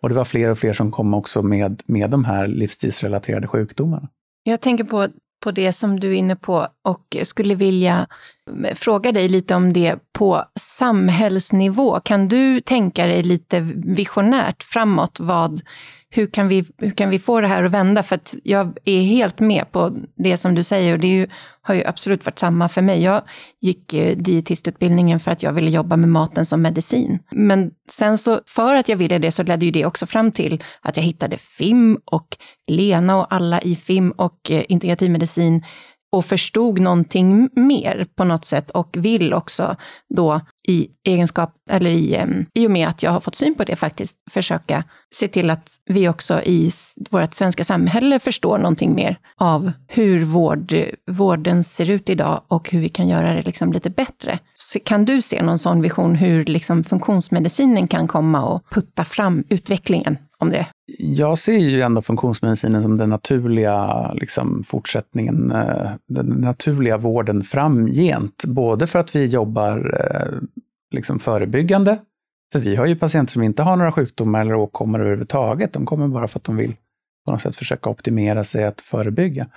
[0.02, 4.10] Och det var fler och fler som kom också med, med de här livsstilsrelaterade sjukdomarna.
[4.44, 5.08] Jag tänker på,
[5.44, 8.08] på det som du är inne på och skulle vilja
[8.66, 12.00] eh, fråga dig lite om det på samhällsnivå.
[12.00, 15.62] Kan du tänka dig lite visionärt framåt vad
[16.16, 18.04] hur kan, vi, hur kan vi få det här att vända?
[18.04, 21.28] För att jag är helt med på det som du säger och det ju,
[21.62, 23.04] har ju absolut varit samma för mig.
[23.04, 23.22] Jag
[23.62, 27.20] gick eh, dietistutbildningen för att jag ville jobba med maten som medicin.
[27.32, 30.64] Men sen så, för att jag ville det så ledde ju det också fram till
[30.82, 35.64] att jag hittade FIM och Lena och alla i FIM och eh, integrativ medicin
[36.14, 39.76] och förstod någonting mer på något sätt och vill också
[40.16, 43.76] då i egenskap, eller i, i och med att jag har fått syn på det
[43.76, 46.72] faktiskt, försöka se till att vi också i
[47.10, 50.74] vårt svenska samhälle förstår någonting mer av hur vård,
[51.08, 54.40] vården ser ut idag och hur vi kan göra det liksom lite bättre.
[54.56, 59.44] Så kan du se någon sån vision hur liksom funktionsmedicinen kan komma och putta fram
[59.50, 60.68] utvecklingen om det?
[60.98, 68.46] Jag ser ju ändå funktionsmedicinen som den naturliga liksom, fortsättningen, eh, den naturliga vården framgent.
[68.46, 70.40] Både för att vi jobbar eh,
[70.94, 72.00] liksom förebyggande,
[72.52, 75.74] för vi har ju patienter som inte har några sjukdomar eller åkommor överhuvudtaget.
[75.74, 76.76] De kommer bara för att de vill
[77.26, 79.48] på något sätt försöka optimera sig att förebygga.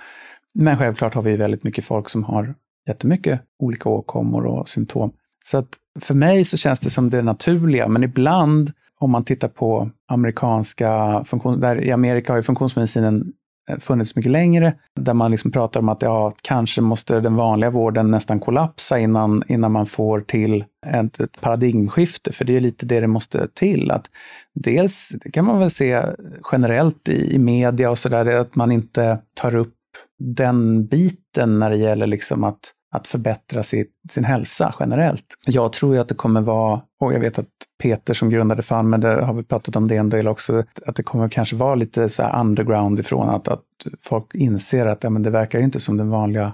[0.53, 2.55] Men självklart har vi väldigt mycket folk som har
[2.87, 5.11] jättemycket olika åkommor och symptom.
[5.45, 9.47] Så att för mig så känns det som det naturliga, men ibland om man tittar
[9.47, 11.57] på amerikanska funktions...
[11.57, 13.33] Där I Amerika har ju funktionsmedicinen
[13.69, 17.69] Eh, funnits mycket längre, där man liksom pratar om att ja, kanske måste den vanliga
[17.69, 22.85] vården nästan kollapsa innan, innan man får till ett, ett paradigmskifte, för det är lite
[22.85, 23.91] det det måste till.
[23.91, 24.09] Att
[24.53, 26.03] dels, det kan man väl se
[26.51, 29.73] generellt i, i media och sådär, att man inte tar upp
[30.19, 35.25] den biten när det gäller liksom att att förbättra sitt, sin hälsa generellt.
[35.45, 37.47] Jag tror ju att det kommer vara, och jag vet att
[37.81, 40.95] Peter som grundade FAN, men det har vi pratat om det en del också, att
[40.95, 43.63] det kommer kanske vara lite så underground ifrån, att, att
[44.01, 46.53] folk inser att ja, men det verkar inte som den vanliga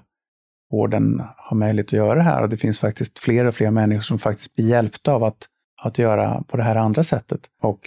[0.71, 4.01] vården har möjlighet att göra det här och det finns faktiskt fler och fler människor
[4.01, 5.47] som faktiskt blir hjälpta av att,
[5.82, 7.39] att göra på det här andra sättet.
[7.62, 7.79] Och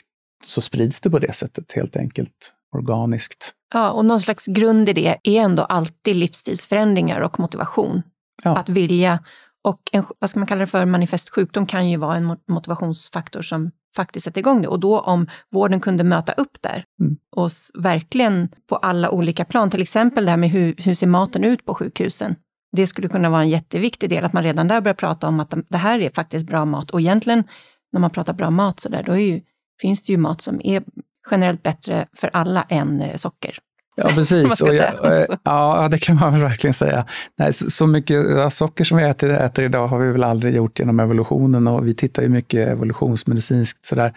[0.44, 3.52] så sprids det på det sättet helt enkelt, organiskt.
[3.74, 8.02] Ja, och någon slags grund i det är ändå alltid livsstilsförändringar och motivation.
[8.42, 8.56] Ja.
[8.56, 9.18] Att vilja.
[9.64, 13.42] Och en, vad ska man kalla det för, manifest sjukdom kan ju vara en motivationsfaktor
[13.42, 14.68] som faktiskt sätter igång det.
[14.68, 17.16] Och då om vården kunde möta upp där mm.
[17.36, 21.44] och verkligen på alla olika plan, till exempel det här med hur, hur ser maten
[21.44, 22.36] ut på sjukhusen?
[22.76, 25.54] Det skulle kunna vara en jätteviktig del, att man redan där börjar prata om att
[25.68, 26.90] det här är faktiskt bra mat.
[26.90, 27.44] Och egentligen,
[27.92, 29.40] när man pratar bra mat så där, då ju,
[29.80, 30.82] finns det ju mat som är
[31.30, 33.58] generellt bättre för alla än eh, socker.
[33.96, 34.60] Ja, precis.
[34.62, 37.06] Och jag, ja, det kan man väl verkligen säga.
[37.38, 40.78] Nej, så, så mycket socker som vi äter, äter idag har vi väl aldrig gjort
[40.78, 44.12] genom evolutionen och vi tittar ju mycket evolutionsmedicinskt sådär.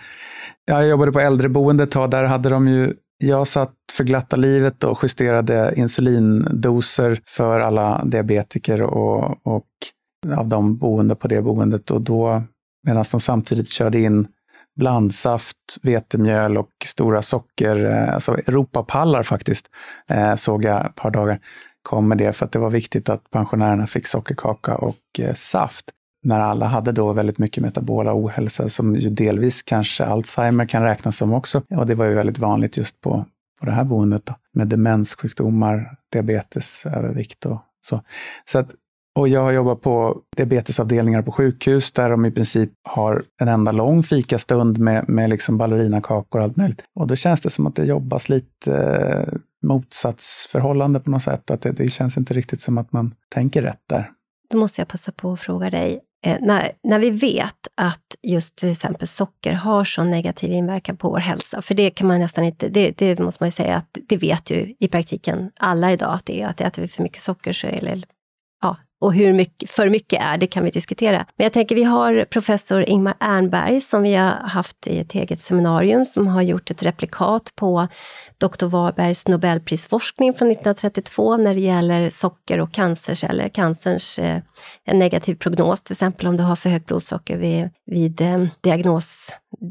[0.65, 4.83] Jag jobbade på äldreboende ett tag, där hade de ju jag satt för glatta livet
[4.83, 9.67] och justerade insulindoser för alla diabetiker och, och
[10.37, 12.43] av de boende på det boendet och då
[12.87, 14.27] medan de samtidigt körde in
[14.79, 19.69] blandsaft, vetemjöl och stora socker, eh, alltså Europapallar faktiskt,
[20.07, 21.39] eh, såg jag ett par dagar
[21.81, 25.85] kom med det för att det var viktigt att pensionärerna fick sockerkaka och eh, saft.
[26.23, 31.17] När alla hade då väldigt mycket metabola ohälsa som ju delvis kanske Alzheimer kan räknas
[31.17, 31.61] som också.
[31.69, 33.25] Och det var ju väldigt vanligt just på,
[33.59, 38.01] på det här boendet då, med demenssjukdomar, diabetes, övervikt och så.
[38.45, 38.69] Så att
[39.19, 43.71] och jag har jobbat på diabetesavdelningar på sjukhus där de i princip har en enda
[43.71, 46.83] lång fikastund med, med liksom ballerinakakor och allt möjligt.
[46.95, 49.33] Och då känns det som att det jobbas lite eh,
[49.67, 51.51] motsatsförhållande på något sätt.
[51.51, 54.11] Att det, det känns inte riktigt som att man tänker rätt där.
[54.49, 58.55] Då måste jag passa på att fråga dig, eh, när, när vi vet att just
[58.55, 62.43] till exempel socker har så negativ inverkan på vår hälsa, för det kan man nästan
[62.43, 66.13] inte, det, det måste man ju säga att det vet ju i praktiken alla idag
[66.13, 68.03] att det är, att äter vi för mycket socker så är det
[69.01, 71.25] och hur mycket, för mycket är, det kan vi diskutera.
[71.35, 75.41] Men jag tänker, vi har professor Ingmar Ernberg som vi har haft i ett eget
[75.41, 77.87] seminarium som har gjort ett replikat på
[78.37, 78.65] Dr.
[78.65, 84.41] Warbergs Nobelprisforskning från 1932 när det gäller socker och cancerceller, cancerns eh,
[84.85, 88.45] en negativ prognos, till exempel om du har för högt blodsocker vid, vid eh,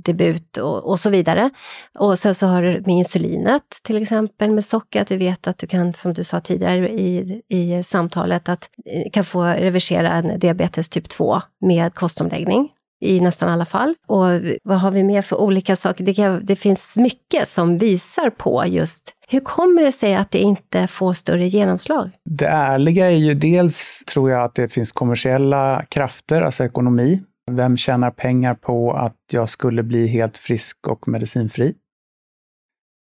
[0.05, 1.51] debut och, och, så vidare.
[1.99, 5.59] Och sen så har du med insulinet, till exempel med socker, att du vet att
[5.59, 10.39] du kan, som du sa tidigare i, i samtalet, att eh, kan få reversera en
[10.39, 12.69] diabetes typ 2 med kostomläggning
[13.01, 13.95] i nästan alla fall.
[14.07, 14.27] Och
[14.63, 16.05] vad har vi mer för olika saker?
[16.05, 20.39] Det, kan, det, finns mycket som visar på just hur kommer det sig att det
[20.39, 22.11] inte får större genomslag?
[22.25, 27.23] Det ärliga är ju dels, tror jag, att det finns kommersiella krafter, alltså ekonomi.
[27.49, 31.75] Vem tjänar pengar på att jag skulle bli helt frisk och medicinfri?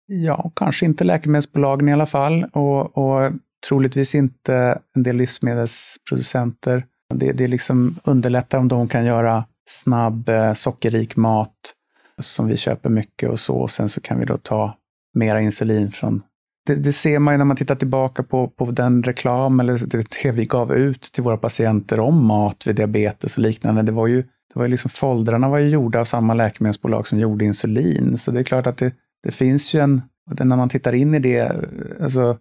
[0.06, 3.32] Ja, kanske inte läkemedelsbolagen i alla fall och, och
[3.68, 6.86] troligtvis inte en del livsmedelsproducenter.
[7.14, 11.74] Det, det liksom underlättar om de kan göra snabb, eh, sockerrik mat
[12.18, 13.56] som vi köper mycket och så.
[13.56, 14.76] Och sen så kan vi då ta
[15.14, 16.22] mera insulin från
[16.66, 20.22] det, det, ser man ju när man tittar tillbaka på, på den reklam eller det,
[20.22, 23.82] det vi gav ut till våra patienter om mat vid diabetes och liknande.
[23.82, 27.44] Det var ju, det var liksom foldrarna var ju gjorda av samma läkemedelsbolag som gjorde
[27.44, 28.18] insulin.
[28.18, 30.02] Så det är klart att det, det finns ju en,
[30.40, 31.52] när man tittar in i det,
[32.02, 32.38] alltså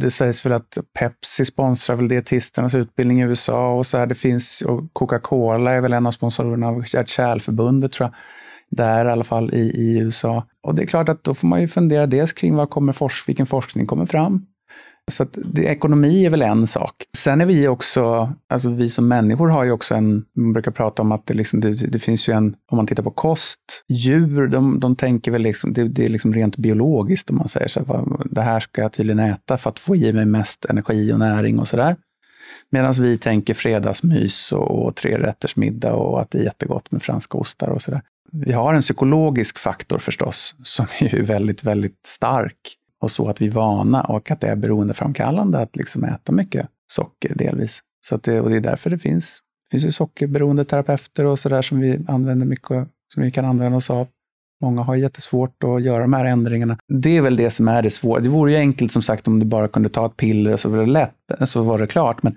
[0.00, 4.06] det sägs väl att Pepsi sponsrar väl dietisternas utbildning i USA och så här.
[4.06, 8.14] Det finns, och Coca-Cola är väl en av sponsorerna av Hjärt-Kärlförbundet tror jag.
[8.76, 10.46] Där i alla fall i, i USA.
[10.62, 13.28] Och det är klart att då får man ju fundera dels kring vad kommer forsk
[13.28, 14.46] vilken forskning kommer fram.
[15.10, 17.04] Så att det, ekonomi är väl en sak.
[17.16, 21.02] Sen är vi också, alltså vi som människor har ju också en, man brukar prata
[21.02, 24.48] om att det, liksom, det, det finns ju en, om man tittar på kost, djur,
[24.48, 27.84] de, de tänker väl liksom, det, det är liksom rent biologiskt om man säger så
[27.84, 31.18] här, det här ska jag tydligen äta för att få i mig mest energi och
[31.18, 31.96] näring och sådär.
[32.70, 37.68] Medan vi tänker fredagsmys och, och trerättersmiddag och att det är jättegott med franska ostar
[37.68, 38.02] och sådär.
[38.32, 43.46] Vi har en psykologisk faktor förstås, som är väldigt, väldigt stark och så att vi
[43.46, 47.80] är vana och att det är beroendeframkallande att liksom äta mycket socker delvis.
[48.06, 49.38] Så att det, och det är därför det finns,
[49.70, 53.76] det finns ju sockerberoende terapeuter och sådär som vi använder mycket, som vi kan använda
[53.76, 54.06] oss av.
[54.62, 56.78] Många har jättesvårt att göra de här ändringarna.
[56.88, 58.20] Det är väl det som är det svåra.
[58.20, 60.68] Det vore ju enkelt som sagt om du bara kunde ta ett piller och så
[60.68, 62.22] var det lätt, så var det klart.
[62.22, 62.36] Men,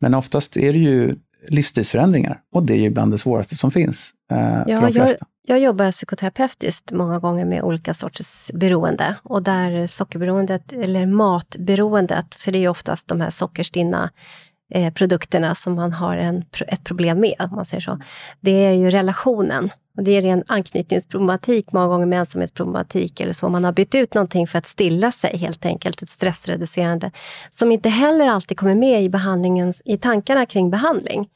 [0.00, 1.16] men oftast är det ju
[1.48, 5.26] livsstilsförändringar och det är ju bland det svåraste som finns eh, ja, för de flesta.
[5.46, 12.34] Jag, jag jobbar psykoterapeutiskt många gånger med olika sorters beroende och där sockerberoendet, eller matberoendet,
[12.34, 14.10] för det är ju oftast de här sockerstinna
[14.70, 17.98] eh, produkterna som man har en, ett problem med, om man säger så.
[18.40, 23.48] Det är ju relationen och det är en anknytningsproblematik, många gånger med ensamhetsproblematik eller så.
[23.48, 27.10] Man har bytt ut någonting för att stilla sig helt enkelt, ett stressreducerande,
[27.50, 31.28] som inte heller alltid kommer med i, behandlingens, i tankarna kring behandling.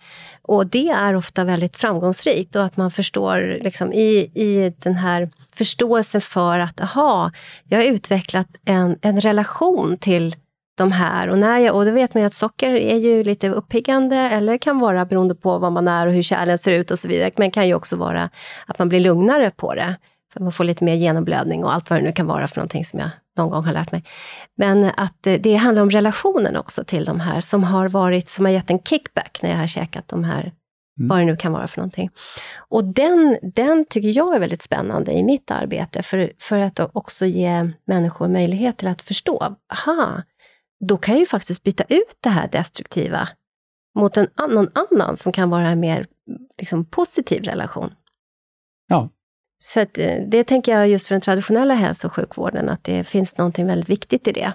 [0.43, 5.31] Och det är ofta väldigt framgångsrikt och att man förstår liksom, i, i den här
[5.55, 7.33] förståelsen för att, aha,
[7.65, 10.37] jag har utvecklat en, en relation till
[10.81, 11.29] de här.
[11.29, 14.59] Och, när jag, och då vet man ju att socker är ju lite uppiggande eller
[14.59, 17.31] kan vara beroende på vad man är och hur kärlen ser ut och så vidare.
[17.37, 18.31] Men kan ju också vara
[18.67, 19.97] att man blir lugnare på det.
[20.33, 22.85] För man får lite mer genomblödning och allt vad det nu kan vara för någonting
[22.85, 24.05] som jag någon gång har lärt mig.
[24.57, 28.53] Men att det handlar om relationen också till de här som har varit, som har
[28.53, 30.53] gett en kickback när jag har käkat de här
[31.01, 31.09] Mm.
[31.09, 32.11] vad det nu kan vara för någonting.
[32.69, 37.27] Och den, den tycker jag är väldigt spännande i mitt arbete, för, för att också
[37.27, 40.23] ge människor möjlighet till att förstå, aha,
[40.81, 43.29] då kan jag ju faktiskt byta ut det här destruktiva
[43.95, 46.07] mot en, någon annan som kan vara en mer
[46.59, 47.95] liksom, positiv relation.
[48.89, 49.09] Ja.
[49.59, 53.05] Så att, eh, det tänker jag just för den traditionella hälso och sjukvården, att det
[53.05, 54.53] finns någonting väldigt viktigt i det.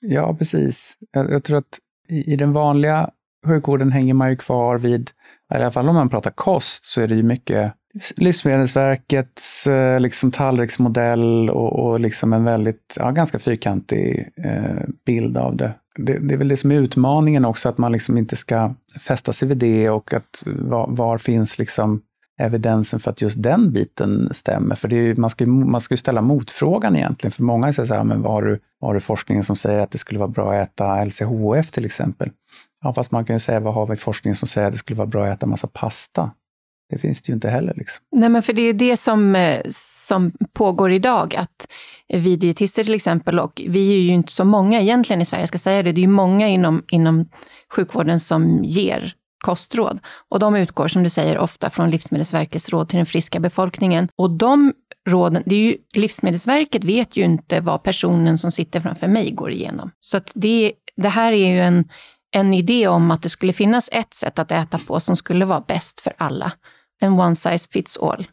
[0.00, 0.98] Ja, precis.
[1.12, 1.78] Jag, jag tror att
[2.08, 3.10] i, i, den vanliga
[3.46, 5.10] sjukvården hänger man ju kvar vid,
[5.52, 7.74] i alla fall om man pratar kost, så är det ju mycket
[8.16, 15.56] Livsmedelsverkets eh, liksom tallriksmodell och, och liksom en väldigt, ja, ganska fyrkantig eh, bild av
[15.56, 15.72] det.
[15.96, 16.18] det.
[16.18, 16.34] det.
[16.34, 19.58] är väl det som är utmaningen också, att man liksom inte ska fästa sig vid
[19.58, 22.02] det och att var, var finns liksom
[22.38, 24.74] evidensen för att just den biten stämmer?
[24.74, 27.86] För det är, man, ska ju, man ska ju ställa motfrågan egentligen, för många säger
[27.86, 30.20] så här, men vad har, du, vad har du forskningen som säger att det skulle
[30.20, 32.30] vara bra att äta LCHF till exempel?
[32.82, 34.98] Ja, fast man kan ju säga, vad har vi forskningen som säger att det skulle
[34.98, 36.30] vara bra att äta massa pasta?
[36.90, 37.74] Det finns det ju inte heller.
[37.76, 38.04] Liksom.
[38.12, 39.60] Nej, men för det är det som, eh,
[40.06, 41.66] som pågår idag, att
[42.08, 45.48] vi dietister till exempel, och vi är ju inte så många egentligen i Sverige, jag
[45.48, 47.28] ska säga det, det är ju många inom, inom
[47.76, 49.98] sjukvården som ger kostråd.
[50.28, 54.08] Och de utgår, som du säger, ofta från Livsmedelsverkets råd till den friska befolkningen.
[54.16, 54.72] Och de
[55.08, 59.50] råden, det är ju, Livsmedelsverket vet ju inte vad personen som sitter framför mig går
[59.50, 59.90] igenom.
[60.00, 61.88] Så att det, det här är ju en,
[62.30, 65.64] en idé om att det skulle finnas ett sätt att äta på som skulle vara
[65.68, 66.52] bäst för alla
[67.00, 68.26] en one size fits all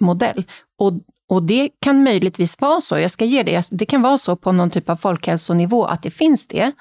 [0.00, 0.44] modell.
[0.78, 0.92] Och,
[1.28, 4.52] och det kan möjligtvis vara så, jag ska ge det, det kan vara så på
[4.52, 6.72] någon typ av folkhälsonivå att det finns det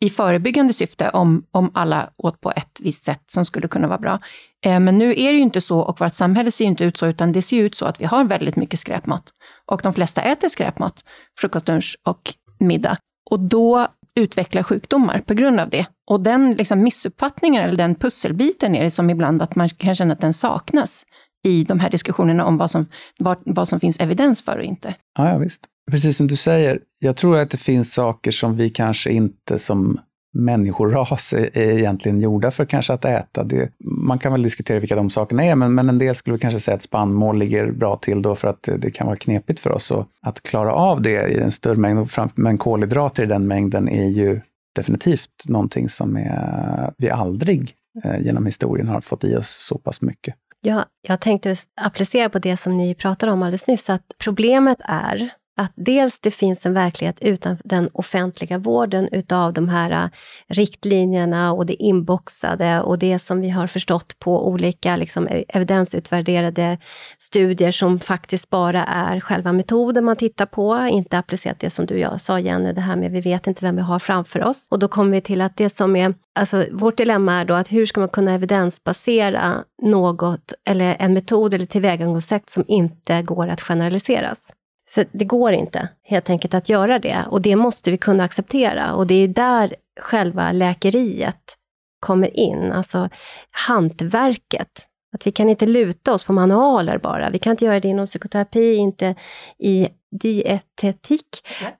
[0.00, 3.98] i förebyggande syfte om, om alla åt på ett visst sätt som skulle kunna vara
[3.98, 4.18] bra.
[4.64, 7.06] Eh, men nu är det ju inte så och vårt samhälle ser inte ut så,
[7.06, 9.32] utan det ser ut så att vi har väldigt mycket skräpmat.
[9.66, 11.04] Och de flesta äter skräpmat,
[11.38, 12.98] frukost, lunch och middag.
[13.30, 13.88] Och då
[14.20, 15.86] utvecklar sjukdomar på grund av det.
[16.10, 20.12] Och den liksom missuppfattningen, eller den pusselbiten är det som ibland att man kan känna
[20.12, 21.06] att den saknas
[21.44, 22.86] i de här diskussionerna om vad som,
[23.18, 24.94] vad, vad som finns evidens för och inte.
[25.18, 25.64] Ja, ja, visst.
[25.90, 30.00] Precis som du säger, jag tror att det finns saker som vi kanske inte som
[30.34, 33.44] människoras är egentligen gjorda för kanske att äta.
[33.44, 36.60] Det, man kan väl diskutera vilka de sakerna är, men, men en del skulle kanske
[36.60, 39.92] säga att spannmål ligger bra till då för att det kan vara knepigt för oss
[39.92, 42.08] att, att klara av det i en större mängd.
[42.34, 44.40] Men kolhydrater i den mängden är ju
[44.74, 47.72] definitivt någonting som är, vi aldrig
[48.04, 50.34] eh, genom historien har fått i oss så pass mycket.
[50.60, 55.30] Ja, jag tänkte applicera på det som ni pratade om alldeles nyss, att problemet är
[55.56, 60.10] att dels det finns en verklighet utanför den offentliga vården utav de här äh,
[60.48, 66.78] riktlinjerna och det inboxade och det som vi har förstått på olika liksom, e-, evidensutvärderade
[67.18, 71.94] studier som faktiskt bara är själva metoden man tittar på, inte applicerat det som du
[71.94, 74.66] och jag sa Jenny, det här med vi vet inte vem vi har framför oss.
[74.70, 77.72] Och då kommer vi till att det som är, alltså vårt dilemma är då att
[77.72, 83.60] hur ska man kunna evidensbasera något eller en metod eller tillvägagångssätt som inte går att
[83.60, 84.52] generaliseras.
[84.90, 88.94] Så det går inte helt enkelt att göra det och det måste vi kunna acceptera
[88.94, 91.56] och det är där själva läkeriet
[92.00, 93.08] kommer in, alltså
[93.50, 94.86] hantverket.
[95.14, 97.30] Att vi kan inte luta oss på manualer bara.
[97.30, 99.14] Vi kan inte göra det inom psykoterapi, inte
[99.58, 99.88] i
[100.20, 101.26] dietetik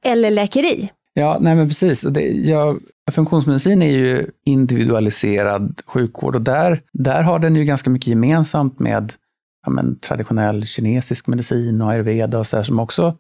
[0.03, 0.91] eller läkeri.
[1.15, 2.01] Ja, nej men precis.
[2.01, 2.77] Det, ja,
[3.13, 9.13] funktionsmedicin är ju individualiserad sjukvård och där, där har den ju ganska mycket gemensamt med
[9.65, 13.17] ja, men, traditionell kinesisk medicin och ayurveda och så där, som också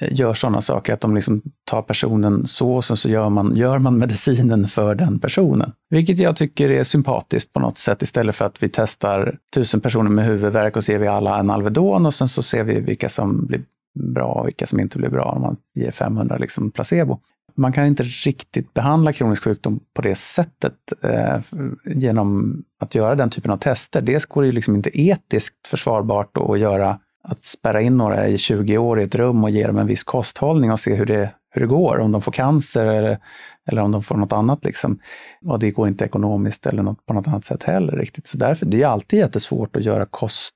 [0.00, 3.78] eh, gör sådana saker, att de liksom tar personen så och så gör man, gör
[3.78, 5.72] man medicinen för den personen.
[5.90, 10.10] Vilket jag tycker är sympatiskt på något sätt istället för att vi testar tusen personer
[10.10, 13.46] med huvudvärk och ser vi alla en Alvedon och sen så ser vi vilka som
[13.46, 13.62] blir
[13.98, 17.20] bra och vilka som inte blir bra om man ger 500 liksom placebo.
[17.56, 21.38] Man kan inte riktigt behandla kronisk sjukdom på det sättet eh,
[21.84, 24.02] genom att göra den typen av tester.
[24.02, 28.38] Dels går det ju liksom inte etiskt försvarbart att göra att spärra in några i
[28.38, 31.30] 20 år i ett rum och ge dem en viss kosthållning och se hur det,
[31.50, 33.18] hur det går, om de får cancer eller,
[33.66, 34.64] eller om de får något annat.
[34.64, 34.98] Liksom.
[35.44, 38.26] Och det går inte ekonomiskt eller något, på något annat sätt heller riktigt.
[38.26, 40.54] Så därför, det är alltid jättesvårt att göra kost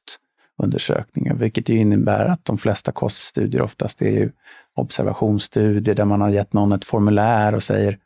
[0.63, 4.31] undersökningar, vilket ju innebär att de flesta koststudier oftast är ju
[4.75, 7.99] observationsstudier där man har gett någon ett formulär och säger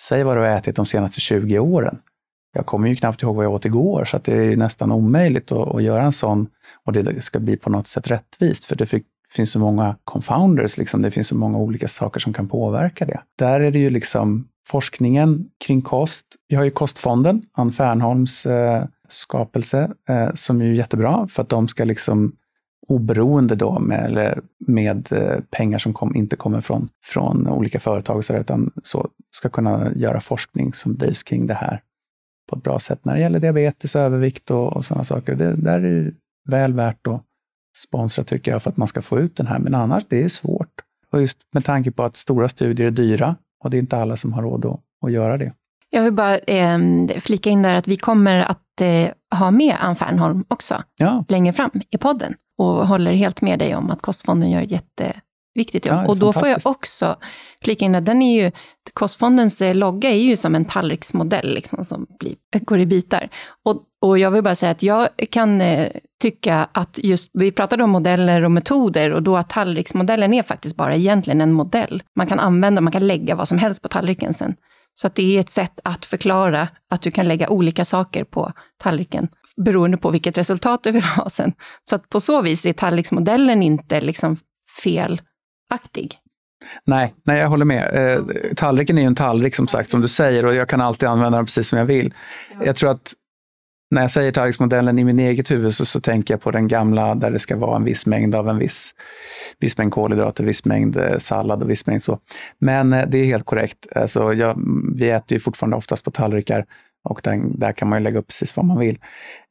[0.00, 1.98] Säg vad du har ätit de senaste 20 åren.
[2.54, 5.52] Jag kommer ju knappt ihåg vad jag åt igår, så att det är nästan omöjligt
[5.52, 6.46] att, att göra en sån
[6.84, 9.04] och det ska bli på något sätt rättvist, för det fick,
[9.34, 11.02] finns så många confounders, liksom.
[11.02, 13.20] det finns så många olika saker som kan påverka det.
[13.38, 16.26] Där är det ju liksom forskningen kring kost.
[16.48, 21.48] Vi har ju Kostfonden, Ann Fernholms eh, skapelse, eh, som är ju jättebra för att
[21.48, 22.36] de ska liksom
[22.88, 28.16] oberoende då med, eller med eh, pengar som kom, inte kommer från, från olika företag,
[28.16, 31.80] och så utan så ska kunna göra forskning som drivs kring det här
[32.50, 35.34] på ett bra sätt när det gäller diabetes, övervikt och, och sådana saker.
[35.34, 36.12] Det där är
[36.48, 37.22] väl värt att
[37.78, 40.28] sponsra tycker jag för att man ska få ut den här, men annars det är
[40.28, 40.80] svårt.
[41.10, 44.16] Och just med tanke på att stora studier är dyra och det är inte alla
[44.16, 45.52] som har råd att, att göra det.
[45.90, 46.78] Jag vill bara eh,
[47.20, 51.24] flika in där att vi kommer att eh, ha med Ann Fernholm också ja.
[51.28, 55.14] längre fram i podden och håller helt med dig om att Kostfonden gör jätte
[55.54, 55.96] Viktigt jobb.
[55.96, 57.16] Ja, och då får jag också
[57.64, 58.50] flika in att den är ju,
[58.92, 63.28] Kostfondens eh, logga är ju som en tallriksmodell liksom, som blir, går i bitar.
[63.64, 65.88] Och, och jag vill bara säga att jag kan eh,
[66.22, 70.76] tycka att just, vi pratade om modeller och metoder och då att tallriksmodellen är faktiskt
[70.76, 72.02] bara egentligen en modell.
[72.16, 74.56] Man kan använda, man kan lägga vad som helst på tallriken sen.
[74.94, 78.52] Så att det är ett sätt att förklara att du kan lägga olika saker på
[78.78, 81.52] tallriken beroende på vilket resultat du vill ha sen.
[81.88, 84.36] Så att på så vis är tallriksmodellen inte liksom
[84.82, 85.20] fel
[85.70, 86.18] aktig.
[86.84, 88.14] Nej, nej, jag håller med.
[88.16, 88.24] Eh,
[88.56, 91.38] tallriken är ju en tallrik som sagt, som du säger, och jag kan alltid använda
[91.38, 92.14] den precis som jag vill.
[92.50, 92.64] Ja.
[92.64, 93.12] Jag tror att
[93.92, 97.14] när jag säger tallriksmodellen i min eget huvud så, så tänker jag på den gamla
[97.14, 98.94] där det ska vara en viss mängd av en viss,
[99.58, 102.18] viss mängd kolhydrater, viss mängd eh, sallad och viss mängd så.
[102.58, 103.86] Men eh, det är helt korrekt.
[103.96, 106.66] Alltså, jag, mm, vi äter ju fortfarande oftast på tallrikar
[107.04, 108.98] och där, där kan man ju lägga upp precis vad man vill.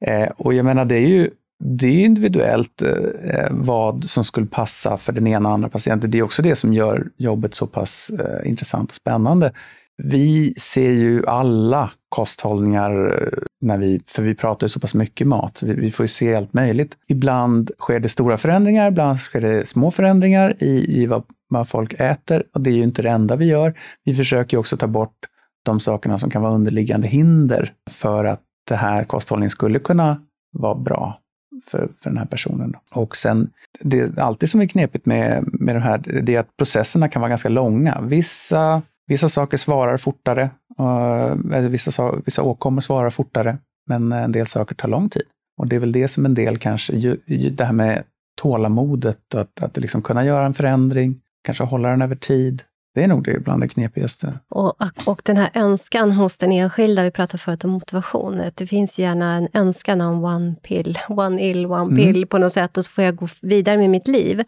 [0.05, 1.29] Eh, och jag menar, det är ju
[1.64, 2.89] det är individuellt eh,
[3.24, 6.12] eh, vad som skulle passa för den ena och andra patienten.
[6.12, 9.51] Det är också det som gör jobbet så pass eh, intressant och spännande.
[10.03, 15.28] Vi ser ju alla kosthållningar, eh, när vi, för vi pratar ju så pass mycket
[15.28, 16.97] mat, vi, vi får ju se allt möjligt.
[17.07, 21.93] Ibland sker det stora förändringar, ibland sker det små förändringar i, i vad, vad folk
[21.93, 23.74] äter och det är ju inte det enda vi gör.
[24.03, 25.18] Vi försöker också ta bort
[25.66, 30.76] de sakerna som kan vara underliggande hinder för att det här kosthållningen skulle kunna vara
[30.76, 31.20] bra
[31.65, 32.75] för, för den här personen.
[32.91, 33.49] Och sen,
[33.79, 37.21] det är alltid som är knepigt med, med det här, det är att processerna kan
[37.21, 38.01] vara ganska långa.
[38.01, 40.49] Vissa, vissa saker svarar fortare,
[40.79, 45.23] uh, vissa, vissa åkommor svarar fortare, men en del saker tar lång tid.
[45.57, 48.03] Och det är väl det som en del kanske, ju, ju det här med
[48.41, 52.63] tålamodet, att, att liksom kunna göra en förändring, kanske hålla den över tid.
[52.93, 54.39] Det är nog det bland det knepigaste.
[54.49, 54.75] Och,
[55.05, 59.33] och den här önskan hos den enskilda, vi pratade förut om motivation, det finns gärna
[59.33, 61.95] en önskan om one pill, one ill, one mm.
[61.95, 64.39] pill på något sätt och så får jag gå vidare med mitt liv.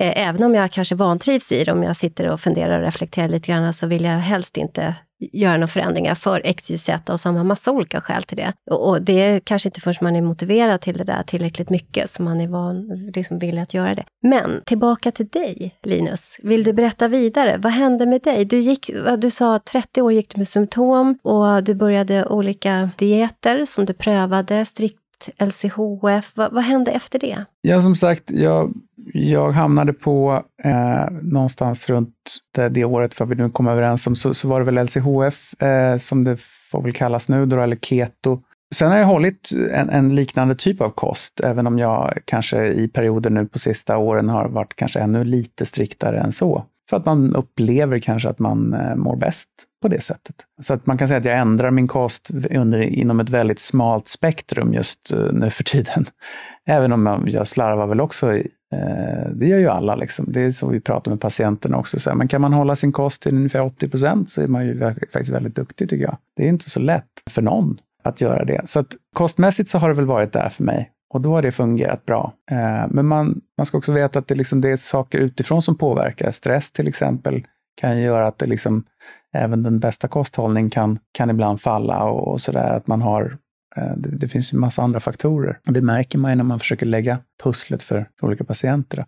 [0.00, 3.28] Eh, även om jag kanske vantrivs i det, om jag sitter och funderar och reflekterar
[3.28, 7.20] lite grann, så vill jag helst inte göra några förändringar för X, Y, Z och
[7.20, 8.52] så har man massa olika skäl till det.
[8.70, 12.10] Och, och det är kanske inte förrän man är motiverad till det där tillräckligt mycket
[12.10, 14.04] som man är van, liksom villig att göra det.
[14.22, 16.36] Men tillbaka till dig, Linus.
[16.42, 17.56] Vill du berätta vidare?
[17.58, 18.44] Vad hände med dig?
[18.44, 23.64] Du, gick, du sa 30 år gick du med symptom och du började olika dieter
[23.64, 25.05] som du prövade, strikt
[25.38, 26.32] LCHF.
[26.34, 27.44] Vad, vad hände efter det?
[27.60, 28.74] Ja, som sagt, jag,
[29.12, 32.14] jag hamnade på eh, någonstans runt
[32.54, 34.84] det, det året, för att vi nu kom överens om, så, så var det väl
[34.84, 36.36] LCHF, eh, som det
[36.70, 38.40] får väl kallas nu, då, eller keto.
[38.74, 42.88] Sen har jag hållit en, en, liknande typ av kost, även om jag kanske i
[42.88, 46.64] perioder nu på sista åren har varit kanske ännu lite striktare än så.
[46.90, 49.48] För att man upplever kanske att man eh, mår bäst
[49.82, 50.36] på det sättet.
[50.62, 54.08] Så att man kan säga att jag ändrar min kost under, inom ett väldigt smalt
[54.08, 56.06] spektrum just eh, nu för tiden.
[56.66, 59.96] Även om jag, slarvar väl också, eh, det gör ju alla.
[59.96, 60.24] Liksom.
[60.28, 62.00] Det är så vi pratar med patienterna också.
[62.00, 64.66] Så här, men kan man hålla sin kost till ungefär 80 procent så är man
[64.66, 66.16] ju faktiskt väldigt duktig tycker jag.
[66.36, 68.62] Det är inte så lätt för någon att göra det.
[68.64, 70.90] Så att kostmässigt så har det väl varit där för mig.
[71.14, 72.32] Och då har det fungerat bra.
[72.50, 75.78] Eh, men man, man ska också veta att det, liksom, det är saker utifrån som
[75.78, 76.30] påverkar.
[76.30, 77.46] Stress till exempel
[77.80, 78.84] kan göra att det liksom,
[79.32, 82.76] även den bästa kosthållning kan, kan ibland falla och, och sådär.
[82.76, 83.38] Att man har
[83.76, 85.58] Eh, det, det, finns en massa andra faktorer.
[85.66, 89.04] Och det märker man ju när man försöker lägga pusslet för olika patienter.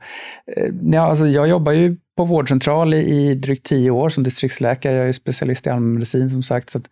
[0.57, 4.97] Eh, ja, alltså jag jobbar ju på vårdcentral i, i drygt tio år som distriktsläkare.
[4.97, 6.71] Jag är specialist i allmänmedicin som sagt.
[6.71, 6.85] Så att,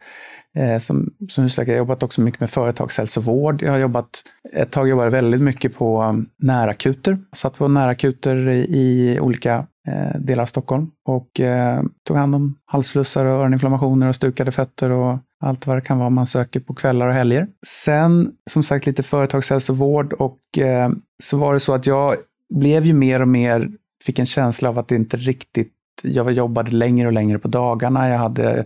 [0.57, 3.63] eh, som, som husläkare har jag jobbat också mycket med företagshälsovård.
[3.63, 4.23] Jag har jobbat,
[4.53, 7.19] ett tag jobbade väldigt mycket på um, närakuter.
[7.33, 12.59] Satt på närakuter i, i olika eh, delar av Stockholm och eh, tog hand om
[12.65, 16.75] halsflussar och öroninflammationer och stukade fötter och allt vad det kan vara man söker på
[16.75, 17.47] kvällar och helger.
[17.67, 20.91] Sen som sagt lite företagshälsovård och eh,
[21.23, 22.17] så var det så att jag
[22.55, 23.69] blev ju mer och mer,
[24.05, 25.73] fick en känsla av att det inte riktigt,
[26.03, 28.09] jag jobbade längre och längre på dagarna.
[28.09, 28.65] Jag hade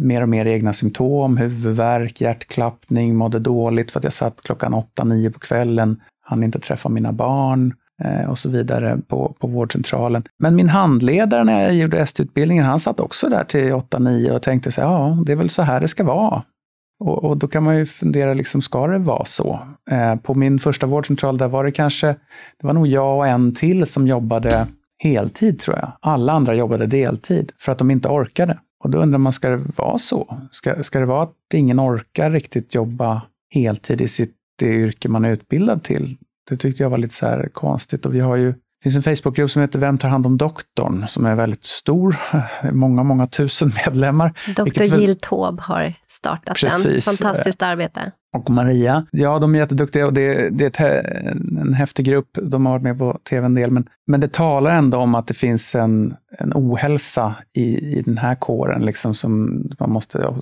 [0.00, 5.04] mer och mer egna symptom, huvudvärk, hjärtklappning, mådde dåligt för att jag satt klockan åtta,
[5.04, 7.74] nio på kvällen, hann inte träffa mina barn.
[8.04, 10.22] Eh, och så vidare på, på vårdcentralen.
[10.38, 14.72] Men min handledare när jag gjorde ST-utbildningen, han satt också där till 8-9 och tänkte
[14.72, 16.42] så ja, det är väl så här det ska vara.
[17.00, 19.60] Och, och, då kan man ju fundera, liksom, ska det vara så?
[19.90, 22.06] Eh, på min första vårdcentral, där var det kanske,
[22.60, 24.66] det var nog jag och en till som jobbade
[24.98, 25.92] heltid tror jag.
[26.00, 28.58] Alla andra jobbade deltid för att de inte orkade.
[28.84, 30.38] Och då undrar man, ska det vara så?
[30.50, 33.22] Ska, ska det vara att ingen orkar riktigt jobba
[33.54, 36.16] heltid i sitt det yrke man är utbildad till?
[36.48, 38.06] Det tyckte jag var lite så här konstigt.
[38.06, 41.04] Och vi har ju det finns en Facebookgrupp som heter Vem tar hand om doktorn?
[41.08, 42.16] Som är väldigt stor.
[42.72, 44.32] Många, många tusen medlemmar.
[44.56, 47.04] Doktor Jill Taube har startat Precis.
[47.04, 47.14] den.
[47.14, 48.12] Fantastiskt arbete.
[48.36, 49.06] Och Maria.
[49.10, 51.24] Ja, de är jätteduktiga och det, det är
[51.60, 52.38] en häftig grupp.
[52.42, 53.70] De har varit med på tv en del.
[53.70, 58.18] Men, men det talar ändå om att det finns en, en ohälsa i, i den
[58.18, 60.34] här kåren liksom som man måste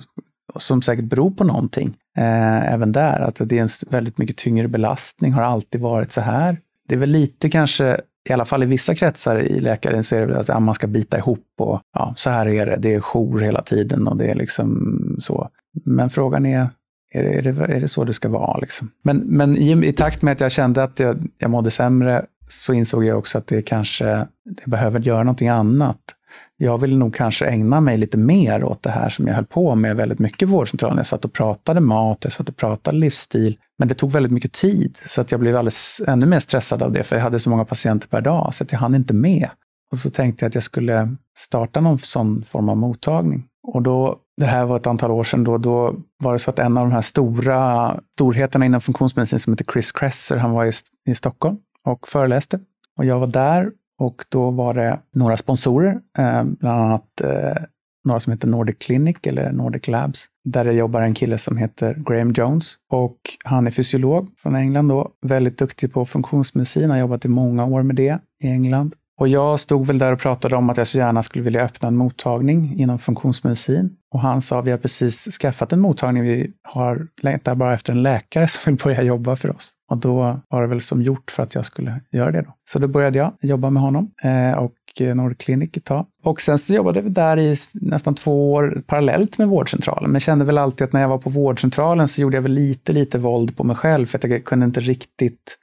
[0.57, 1.97] som säkert beror på någonting.
[2.17, 6.21] Eh, även där, att det är en väldigt mycket tyngre belastning, har alltid varit så
[6.21, 6.57] här.
[6.87, 10.19] Det är väl lite kanske, i alla fall i vissa kretsar i läkaren, så är
[10.19, 12.77] det väl att ja, man ska bita ihop och ja, så här är det.
[12.77, 15.49] Det är jour hela tiden och det är liksom så.
[15.85, 16.69] Men frågan är,
[17.11, 18.57] är det, är det, är det så det ska vara?
[18.57, 18.91] Liksom?
[19.01, 22.73] Men, men i, i, takt med att jag kände att jag, jag mådde sämre så
[22.73, 26.14] insåg jag också att det kanske, det behöver göra någonting annat
[26.57, 29.75] jag ville nog kanske ägna mig lite mer åt det här som jag höll på
[29.75, 30.97] med väldigt mycket på vårdcentralen.
[30.97, 33.57] Jag satt och pratade mat, jag satt och pratade livsstil.
[33.77, 36.91] Men det tog väldigt mycket tid så att jag blev alldeles ännu mer stressad av
[36.91, 39.49] det för jag hade så många patienter per dag så att jag hann inte med.
[39.91, 43.45] Och så tänkte jag att jag skulle starta någon sån form av mottagning.
[43.67, 46.59] Och då, det här var ett antal år sedan, då, då var det så att
[46.59, 50.71] en av de här stora storheterna inom funktionsmedicin som heter Chris Kresser, han var i,
[51.09, 52.59] i Stockholm och föreläste.
[52.97, 57.63] Och jag var där och då var det några sponsorer, eh, bland annat eh,
[58.05, 62.03] några som heter Nordic Clinic eller Nordic Labs, där det jobbar en kille som heter
[62.05, 62.73] Graham Jones.
[62.89, 67.65] Och han är fysiolog från England då, väldigt duktig på funktionsmedicin, har jobbat i många
[67.65, 68.95] år med det i England.
[69.17, 71.87] Och jag stod väl där och pratade om att jag så gärna skulle vilja öppna
[71.87, 73.89] en mottagning inom funktionsmedicin.
[74.13, 78.03] Och han sa, vi har precis skaffat en mottagning, vi har längtar bara efter en
[78.03, 79.71] läkare som vill börja jobba för oss.
[79.91, 82.53] Och då var det väl som gjort för att jag skulle göra det då.
[82.69, 84.73] Så då började jag jobba med honom eh, och
[85.15, 86.05] Nordic Clinic ett tag.
[86.23, 90.11] Och sen så jobbade vi där i nästan två år parallellt med vårdcentralen.
[90.11, 92.93] Men kände väl alltid att när jag var på vårdcentralen så gjorde jag väl lite,
[92.93, 95.57] lite våld på mig själv för att jag kunde inte riktigt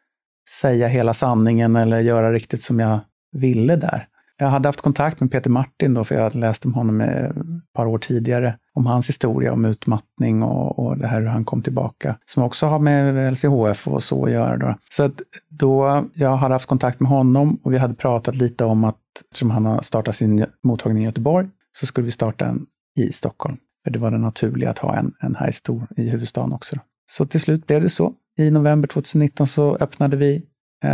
[0.61, 3.01] säga hela sanningen eller göra riktigt som jag
[3.33, 4.09] ville där.
[4.39, 7.33] Jag hade haft kontakt med Peter Martin då, för jag hade läst om honom ett
[7.75, 8.59] par år tidigare.
[8.75, 12.17] Om hans historia om utmattning och, och det här hur han kom tillbaka.
[12.27, 14.57] Som också har med LCHF och så att göra.
[14.57, 14.75] Då.
[14.91, 18.85] Så att då jag hade haft kontakt med honom och vi hade pratat lite om
[18.85, 18.97] att,
[19.31, 22.67] eftersom han har startat sin mottagning i Göteborg, så skulle vi starta en
[22.97, 23.57] i Stockholm.
[23.85, 26.77] För det var det naturliga att ha en, en här i, stor, i huvudstaden också.
[26.77, 26.83] Då.
[27.07, 28.13] Så till slut blev det så.
[28.39, 30.43] I november 2019 så öppnade vi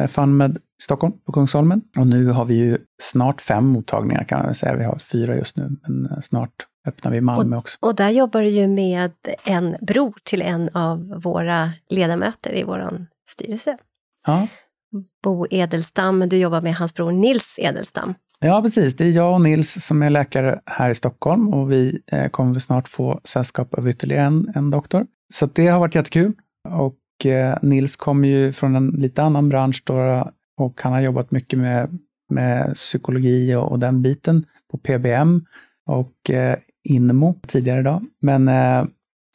[0.08, 1.82] FunMed Stockholm på Kungsholmen.
[1.96, 4.76] Och nu har vi ju snart fem mottagningar kan man säga.
[4.76, 7.78] Vi har fyra just nu, men eh, snart öppnar vi Malmö och, också.
[7.80, 9.12] Och där jobbar du ju med
[9.44, 13.78] en bror till en av våra ledamöter i vår styrelse.
[14.26, 14.46] Ja.
[15.22, 18.14] Bo Edelstam, du jobbar med hans bror Nils Edelstam.
[18.40, 18.96] Ja, precis.
[18.96, 22.58] Det är jag och Nils som är läkare här i Stockholm och vi eh, kommer
[22.58, 25.06] snart få sällskap av ytterligare en, en doktor.
[25.34, 26.32] Så det har varit jättekul.
[26.68, 31.00] Och eh, Eh, Nils kommer ju från en lite annan bransch då, och han har
[31.00, 31.98] jobbat mycket med,
[32.30, 35.44] med psykologi och, och den biten på PBM
[35.86, 38.04] och eh, Inmo tidigare idag.
[38.20, 38.84] Men eh,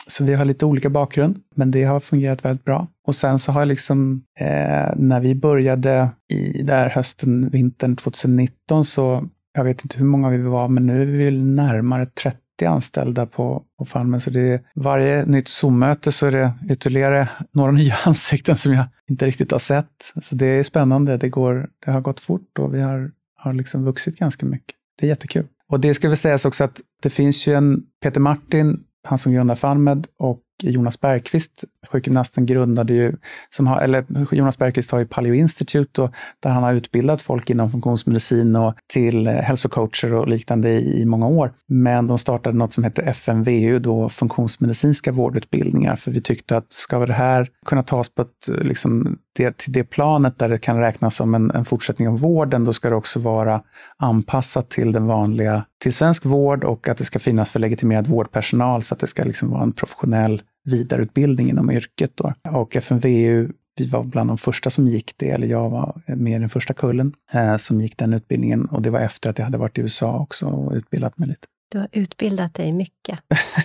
[0.08, 2.88] så vi har lite olika bakgrund, men det har fungerat väldigt bra.
[3.08, 8.86] Och sen så har jag liksom, eh, när vi började i där hösten, vintern 2019,
[8.86, 12.38] så jag vet inte hur många vi var, men nu är vi väl närmare 30
[12.54, 17.30] 90 anställda på, på Farmen, så det är varje nytt Zoom-möte så är det ytterligare
[17.52, 20.14] några nya ansikten som jag inte riktigt har sett.
[20.22, 23.86] Så det är spännande, det, går, det har gått fort och vi har, har liksom
[23.86, 24.76] vuxit ganska mycket.
[25.00, 25.48] Det är jättekul.
[25.68, 29.34] Och det ska väl sägas också att det finns ju en Peter Martin, han som
[29.34, 33.14] grundar Farmed, och Jonas Bergqvist, sjukgymnasten, grundade ju,
[33.50, 37.50] som har, eller Jonas Bergqvist har ju Paleo Institute och där han har utbildat folk
[37.50, 41.54] inom funktionsmedicin och till eh, hälsocoacher och liknande i, i många år.
[41.68, 47.06] Men de startade något som heter FMVU, då funktionsmedicinska vårdutbildningar, för vi tyckte att ska
[47.06, 51.16] det här kunna tas på ett, liksom, det, till det planet där det kan räknas
[51.16, 53.62] som en, en fortsättning av vården, då ska det också vara
[53.98, 58.84] anpassat till den vanliga, till svensk vård och att det ska finnas för legitimerad vårdpersonal
[58.84, 62.12] så att det ska liksom vara en professionell vidareutbildning inom yrket.
[62.16, 62.34] Då.
[62.52, 66.40] Och FNVU, vi var bland de första som gick det, eller jag var med i
[66.40, 68.66] den första kullen eh, som gick den utbildningen.
[68.66, 71.48] Och det var efter att jag hade varit i USA också och utbildat mig lite.
[71.74, 73.20] Du har utbildat dig mycket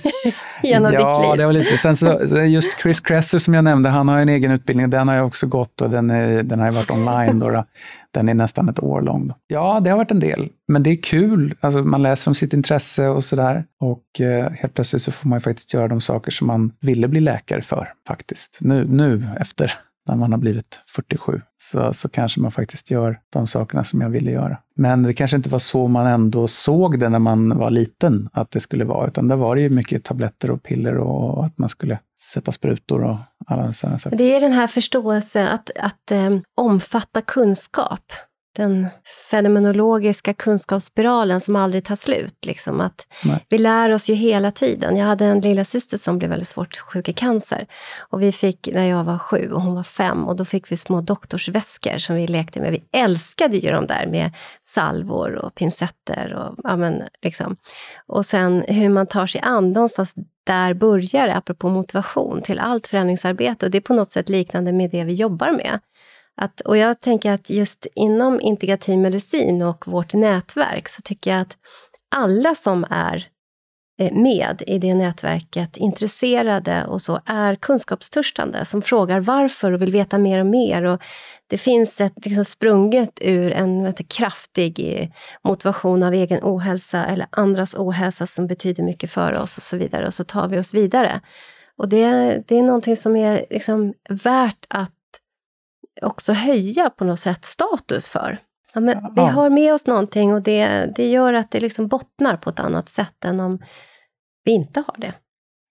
[0.62, 1.30] genom ja, ditt liv.
[1.30, 1.76] Ja, det var lite.
[1.76, 4.90] Sen så, just Chris Kresser som jag nämnde, han har en egen utbildning.
[4.90, 7.38] Den har jag också gått och den, är, den har varit online.
[7.38, 7.64] Då.
[8.10, 9.28] Den är nästan ett år lång.
[9.28, 9.34] Då.
[9.46, 10.48] Ja, det har varit en del.
[10.68, 11.54] Men det är kul.
[11.60, 13.64] Alltså, man läser om sitt intresse och sådär.
[13.80, 17.08] Och eh, helt plötsligt så får man ju faktiskt göra de saker som man ville
[17.08, 18.58] bli läkare för, faktiskt.
[18.60, 19.72] Nu, nu efter
[20.08, 24.08] när man har blivit 47, så, så kanske man faktiskt gör de sakerna som jag
[24.08, 24.58] ville göra.
[24.76, 28.50] Men det kanske inte var så man ändå såg det när man var liten, att
[28.50, 31.68] det skulle vara, utan där var det ju mycket tabletter och piller och att man
[31.68, 31.98] skulle
[32.32, 34.16] sätta sprutor och alla sådana saker.
[34.16, 38.12] Det är den här förståelsen att, att um, omfatta kunskap
[38.56, 38.86] den
[39.30, 42.46] fenomenologiska kunskapsspiralen som aldrig tar slut.
[42.46, 42.80] Liksom.
[42.80, 43.06] Att
[43.48, 44.96] vi lär oss ju hela tiden.
[44.96, 47.66] Jag hade en lilla syster som blev väldigt svårt sjuk i cancer.
[47.98, 50.76] Och vi fick, när jag var sju och hon var fem, och då fick vi
[50.76, 52.72] små doktorsväskor som vi lekte med.
[52.72, 54.32] Vi älskade ju de där med
[54.62, 56.34] salvor och pincetter.
[56.34, 57.56] Och, ja, men, liksom.
[58.06, 62.86] och sen hur man tar sig an, någonstans där börjar det, apropå motivation, till allt
[62.86, 63.66] förändringsarbete.
[63.66, 65.78] Och det är på något sätt liknande med det vi jobbar med.
[66.40, 71.40] Att, och jag tänker att just inom integrativ medicin och vårt nätverk så tycker jag
[71.40, 71.56] att
[72.14, 73.28] alla som är
[74.00, 79.92] eh, med i det nätverket, intresserade och så, är kunskapstörstande, som frågar varför och vill
[79.92, 80.84] veta mer och mer.
[80.84, 81.02] Och
[81.46, 85.08] det finns ett liksom sprunget ur en vet, kraftig eh,
[85.44, 90.06] motivation av egen ohälsa eller andras ohälsa som betyder mycket för oss och så vidare.
[90.06, 91.20] Och så tar vi oss vidare.
[91.76, 92.08] Och det,
[92.46, 94.90] det är någonting som är liksom värt att
[96.02, 98.38] också höja på något sätt status för.
[98.74, 99.12] Ja, men ja.
[99.16, 102.60] Vi har med oss någonting och det, det gör att det liksom bottnar på ett
[102.60, 103.58] annat sätt än om
[104.44, 105.12] vi inte har det.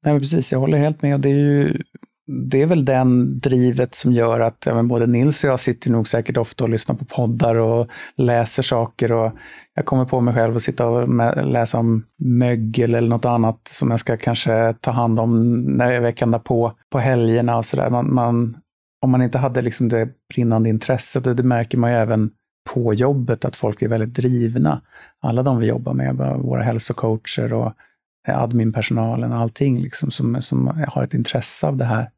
[0.06, 1.14] Nej, precis, jag håller helt med.
[1.14, 1.82] Och det är ju
[2.28, 6.08] det är väl den drivet som gör att ja, både Nils och jag sitter nog
[6.08, 9.12] säkert ofta och lyssnar på poddar och läser saker.
[9.12, 9.32] Och
[9.74, 11.08] jag kommer på mig själv att sitta och
[11.46, 16.02] läsa om mögel eller något annat som jag ska kanske ta hand om när jag
[16.02, 17.90] veckan därpå, på helgerna och sådär.
[17.90, 18.58] Man, man,
[19.08, 22.32] om man inte hade liksom det brinnande intresset, och det märker man ju även
[22.74, 24.82] på jobbet, att folk är väldigt drivna.
[25.20, 27.74] Alla de vi jobbar med, våra hälsocoacher och
[28.28, 32.10] adminpersonalen, allting liksom som, som har ett intresse av det här.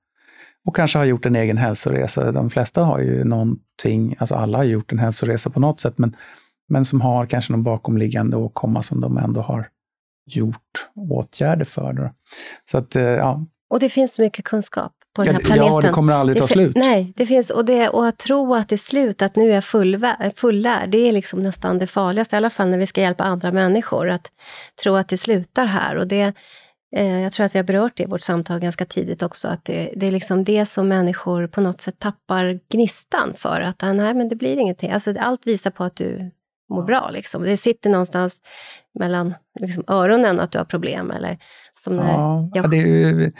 [0.65, 2.31] Och kanske har gjort en egen hälsoresa.
[2.31, 6.15] De flesta har ju någonting, alltså alla har gjort en hälsoresa på något sätt, men,
[6.69, 9.67] men som har kanske någon bakomliggande åkomma som de ändå har
[10.25, 11.93] gjort åtgärder för.
[11.93, 12.09] Då.
[12.65, 13.45] Så att, eh, ja.
[13.69, 15.73] Och det finns mycket kunskap på den här planeten.
[15.73, 16.75] Ja, det kommer aldrig ta slut.
[16.75, 19.55] Nej, det finns, och, det, och att tro att det är slut, att nu är
[19.55, 19.63] jag
[20.35, 23.51] fullärd, det är liksom nästan det farligaste, i alla fall när vi ska hjälpa andra
[23.51, 24.31] människor, att
[24.83, 25.95] tro att det slutar här.
[25.95, 26.33] Och det,
[26.95, 29.65] eh, jag tror att vi har berört det i vårt samtal ganska tidigt också, att
[29.65, 33.93] det, det är liksom det som människor på något sätt tappar gnistan för, att ah,
[33.93, 34.91] nej, men det blir ingenting.
[34.91, 36.31] Alltså, allt visar på att du
[36.69, 37.09] mår bra.
[37.09, 37.43] Liksom.
[37.43, 38.41] Det sitter någonstans
[38.99, 41.11] mellan liksom, öronen att du har problem.
[41.11, 41.37] Eller
[41.79, 42.69] som ja, jag...
[42.69, 43.31] det är,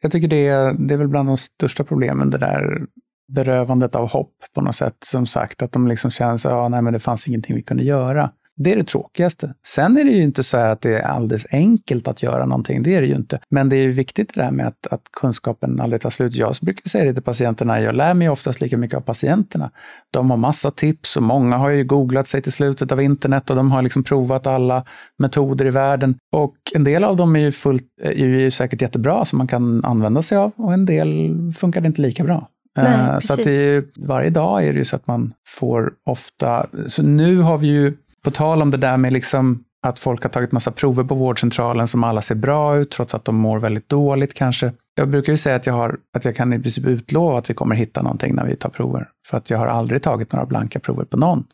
[0.00, 2.86] jag tycker det är, det är väl bland de största problemen, det där
[3.28, 4.96] berövandet av hopp på något sätt.
[5.04, 7.82] Som sagt, att de liksom känner att ja, nej, men det fanns ingenting vi kunde
[7.82, 8.30] göra.
[8.58, 9.54] Det är det tråkigaste.
[9.66, 12.94] Sen är det ju inte så att det är alldeles enkelt att göra någonting, det
[12.94, 13.38] är det ju inte.
[13.50, 16.34] Men det är ju viktigt det där med att, att kunskapen aldrig tar slut.
[16.34, 19.70] Jag brukar säga det till patienterna, jag lär mig oftast lika mycket av patienterna.
[20.10, 23.56] De har massa tips och många har ju googlat sig till slutet av internet och
[23.56, 24.84] de har liksom provat alla
[25.18, 26.14] metoder i världen.
[26.32, 29.84] Och en del av dem är ju, fullt, är ju säkert jättebra som man kan
[29.84, 32.48] använda sig av och en del funkar inte lika bra.
[32.76, 35.92] Nej, uh, så att det är, varje dag är det ju så att man får
[36.04, 40.22] ofta, så nu har vi ju på tal om det där med liksom att folk
[40.22, 43.58] har tagit massa prover på vårdcentralen som alla ser bra ut, trots att de mår
[43.58, 44.72] väldigt dåligt kanske.
[44.94, 47.54] Jag brukar ju säga att jag, har, att jag kan i princip utlova att vi
[47.54, 49.08] kommer hitta någonting när vi tar prover.
[49.26, 51.44] För att jag har aldrig tagit några blanka prover på någon.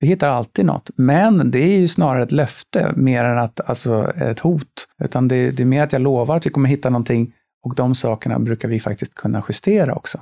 [0.00, 0.90] Vi hittar alltid något.
[0.96, 4.86] Men det är ju snarare ett löfte mer än att, alltså, ett hot.
[5.04, 7.94] Utan det, det är mer att jag lovar att vi kommer hitta någonting och de
[7.94, 10.18] sakerna brukar vi faktiskt kunna justera också.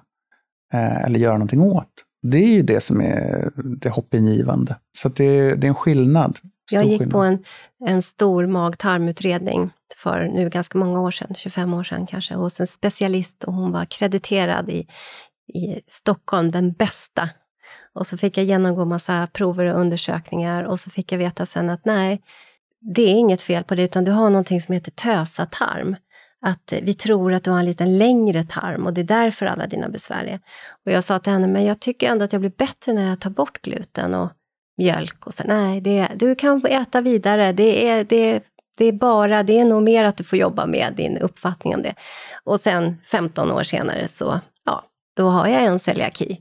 [0.73, 2.05] Eh, eller göra någonting åt.
[2.23, 3.51] Det är ju det som är
[3.81, 4.77] det hoppingivande.
[4.93, 6.39] Så det, det är en skillnad.
[6.71, 7.13] Jag gick skillnad.
[7.13, 7.45] på en,
[7.87, 12.67] en stor mag-tarmutredning för nu ganska många år sedan, 25 år sedan kanske, hos en
[12.67, 14.87] specialist och hon var krediterad i,
[15.55, 17.29] i Stockholm, den bästa.
[17.93, 21.71] Och så fick jag genomgå massa prover och undersökningar och så fick jag veta sen
[21.71, 22.23] att nej,
[22.81, 25.97] det är inget fel på det, utan du har någonting som heter tösa-tarm.
[26.41, 29.67] Att vi tror att du har en lite längre tarm och det är därför alla
[29.67, 30.41] dina besvär är.
[30.87, 33.21] Och jag sa till henne, men jag tycker ändå att jag blir bättre när jag
[33.21, 34.29] tar bort gluten och
[34.79, 35.27] mjölk.
[35.27, 37.53] Och så, nej, det, du kan få äta vidare.
[37.53, 38.43] Det är, det,
[38.77, 41.83] det är bara, det är nog mer att du får jobba med din uppfattning om
[41.83, 41.95] det.
[42.45, 44.85] Och sen 15 år senare så, ja,
[45.17, 46.41] då har jag en celiaki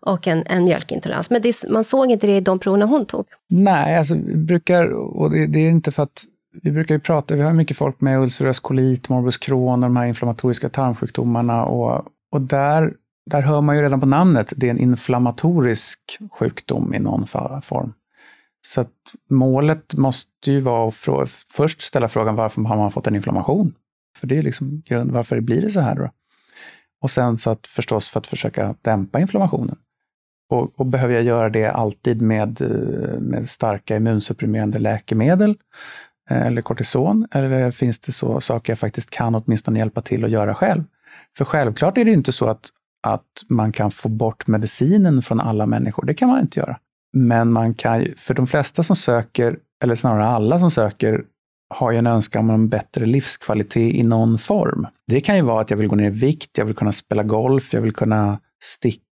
[0.00, 1.30] och en, en mjölkintolerans.
[1.30, 3.26] Men det, man såg inte det i de proverna hon tog.
[3.48, 4.14] Nej, alltså
[4.46, 7.76] brukar, och det, det är inte för att vi brukar ju prata, vi har mycket
[7.76, 12.94] folk med ulcerös kolit, morbus Crohn och de här inflammatoriska tarmsjukdomarna och, och där,
[13.30, 17.26] där hör man ju redan på namnet, det är en inflammatorisk sjukdom i någon
[17.62, 17.92] form.
[18.66, 18.92] Så att
[19.30, 23.74] målet måste ju vara att först ställa frågan varför har man fått en inflammation?
[24.18, 26.10] För det är liksom grund, varför blir det så här då?
[27.00, 29.76] Och sen så att förstås för att försöka dämpa inflammationen.
[30.50, 35.56] Och, och behöver jag göra det alltid med, eh, med starka immunsupprimerande läkemedel
[36.30, 37.26] Eh, eller kortison?
[37.32, 40.84] Eller finns det så saker jag faktiskt kan åtminstone hjälpa till att göra själv?
[41.38, 42.68] För självklart är det inte så att,
[43.06, 46.04] att man kan få bort medicinen från alla människor.
[46.04, 46.78] Det kan man inte göra.
[47.12, 51.24] Men man kan för de flesta som söker, eller snarare alla som söker,
[51.74, 54.86] har ju en önskan om en bättre livskvalitet i någon form.
[55.06, 57.22] Det kan ju vara att jag vill gå ner i vikt, jag vill kunna spela
[57.22, 59.04] golf, jag vill kunna sticka,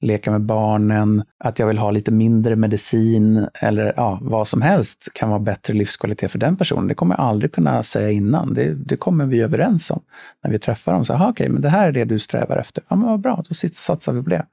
[0.00, 5.08] leka med barnen, att jag vill ha lite mindre medicin eller ja, vad som helst
[5.14, 6.86] kan vara bättre livskvalitet för den personen.
[6.86, 8.54] Det kommer jag aldrig kunna säga innan.
[8.54, 10.02] Det, det kommer vi överens om
[10.44, 11.04] när vi träffar dem.
[11.04, 12.84] Så, okej, okay, men det här är det du strävar efter.
[12.88, 14.46] Ja, men vad bra, då satsar vi på det.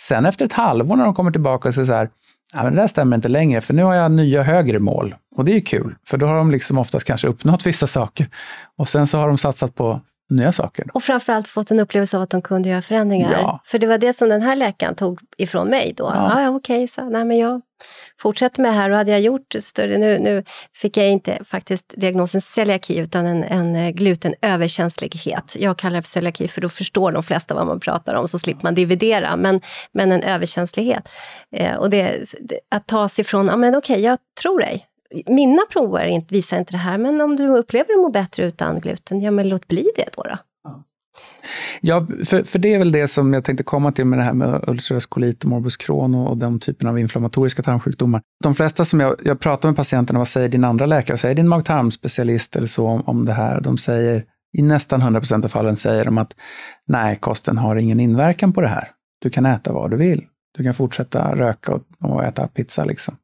[0.00, 2.10] Sen efter ett halvår när de kommer tillbaka och säger så här,
[2.52, 5.14] ja, men det där stämmer inte längre, för nu har jag nya högre mål.
[5.36, 8.28] Och det är ju kul, för då har de liksom oftast kanske uppnått vissa saker.
[8.76, 10.00] Och sen så har de satsat på
[10.30, 10.86] nya saker.
[10.94, 13.32] Och framförallt fått en upplevelse av att de kunde göra förändringar.
[13.32, 13.60] Ja.
[13.64, 16.12] För det var det som den här läkaren tog ifrån mig då.
[16.14, 17.60] Ja, ja okej, så nej men jag
[18.18, 21.94] fortsätter med det här och hade jag gjort större, nu, nu fick jag inte faktiskt
[21.96, 25.56] diagnosen celiaki utan en, en glutenöverkänslighet.
[25.58, 28.38] Jag kallar det för celiaki för då förstår de flesta vad man pratar om så
[28.38, 29.60] slipper man dividera, men,
[29.92, 31.08] men en överkänslighet.
[31.56, 32.34] Eh, och det,
[32.70, 34.86] att ta sig ifrån, ja men okej, jag tror dig,
[35.26, 39.20] mina prover visar inte det här, men om du upplever att må bättre utan gluten,
[39.20, 40.22] ja men låt bli det då.
[40.22, 40.38] då.
[41.80, 44.32] Ja, för, för det är väl det som jag tänkte komma till med det här
[44.32, 48.22] med ulcerös kolit och morbus Crohn och, och den typen av inflammatoriska tarmsjukdomar.
[48.44, 51.16] De flesta som jag, jag pratar med patienterna, vad säger din andra läkare?
[51.16, 53.60] Säger din mag-tarmspecialist eller så om, om det här?
[53.60, 54.24] De säger,
[54.58, 56.34] i nästan 100 procent av fallen säger de att
[56.86, 58.88] nej, kosten har ingen inverkan på det här.
[59.20, 60.24] Du kan äta vad du vill.
[60.58, 63.16] Du kan fortsätta röka och, och äta pizza liksom.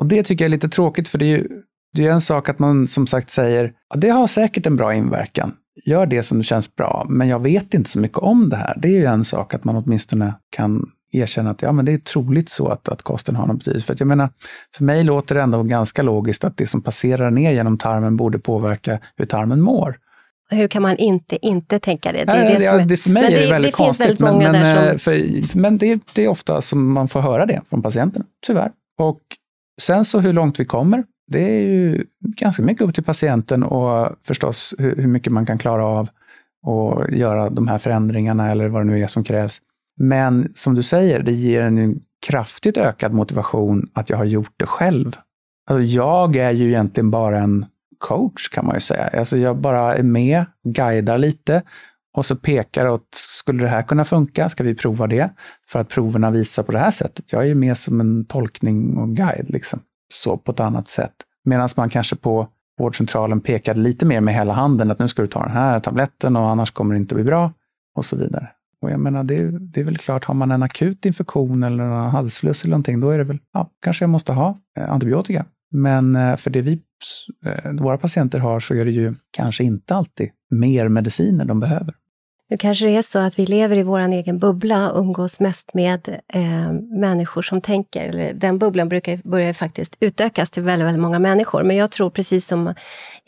[0.00, 1.48] Och det tycker jag är lite tråkigt, för det är ju
[1.92, 4.94] det är en sak att man som sagt säger, ja, det har säkert en bra
[4.94, 5.52] inverkan.
[5.84, 8.74] Gör det som det känns bra, men jag vet inte så mycket om det här.
[8.82, 11.98] Det är ju en sak att man åtminstone kan erkänna att ja, men det är
[11.98, 13.86] troligt så att, att kosten har någon betydelse.
[13.86, 14.28] För jag menar,
[14.76, 18.38] för mig låter det ändå ganska logiskt att det som passerar ner genom tarmen borde
[18.38, 19.98] påverka hur tarmen mår.
[20.50, 22.24] Hur kan man inte inte tänka det?
[22.24, 24.20] det, är det, ja, det för mig men är det väldigt det konstigt.
[24.20, 24.84] Väldigt men, men, som...
[24.84, 28.70] Eh, för, men det, det är ofta som man får höra det från patienterna, tyvärr.
[28.98, 29.20] Och
[29.80, 34.16] Sen så hur långt vi kommer, det är ju ganska mycket upp till patienten och
[34.26, 36.08] förstås hur, hur mycket man kan klara av
[36.62, 39.60] och göra de här förändringarna eller vad det nu är som krävs.
[39.96, 44.66] Men som du säger, det ger en kraftigt ökad motivation att jag har gjort det
[44.66, 45.16] själv.
[45.70, 47.66] Alltså jag är ju egentligen bara en
[47.98, 49.10] coach kan man ju säga.
[49.18, 51.62] Alltså jag bara är med, guidar lite
[52.12, 54.48] och så pekar åt, skulle det här kunna funka?
[54.48, 55.30] Ska vi prova det?
[55.68, 57.32] För att proverna visar på det här sättet.
[57.32, 59.80] Jag är ju med som en tolkning och guide, liksom.
[60.12, 61.14] så på ett annat sätt.
[61.44, 62.48] Medan man kanske på
[62.78, 66.36] vårdcentralen pekade lite mer med hela handen, att nu ska du ta den här tabletten
[66.36, 67.52] och annars kommer det inte bli bra.
[67.94, 68.48] Och så vidare.
[68.82, 72.10] Och jag menar, det, det är väl klart, har man en akut infektion eller en
[72.10, 75.44] halsfluss eller någonting, då är det väl, ja, kanske jag måste ha eh, antibiotika.
[75.70, 76.82] Men eh, för det vi,
[77.46, 81.94] eh, våra patienter har så är det ju kanske inte alltid mer mediciner de behöver.
[82.50, 85.74] Nu kanske det är så att vi lever i vår egen bubbla och umgås mest
[85.74, 88.08] med eh, människor som tänker.
[88.08, 91.62] Eller, den bubblan brukar, börjar faktiskt utökas till väldigt, väldigt många människor.
[91.62, 92.66] Men jag tror precis som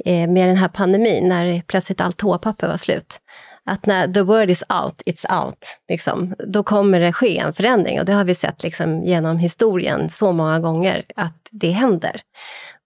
[0.04, 3.20] eh, med den här pandemin, när plötsligt allt toapapper var slut,
[3.64, 5.78] att när the word is out, it's out.
[5.88, 10.08] Liksom, då kommer det ske en förändring och det har vi sett liksom, genom historien
[10.08, 12.20] så många gånger att det händer.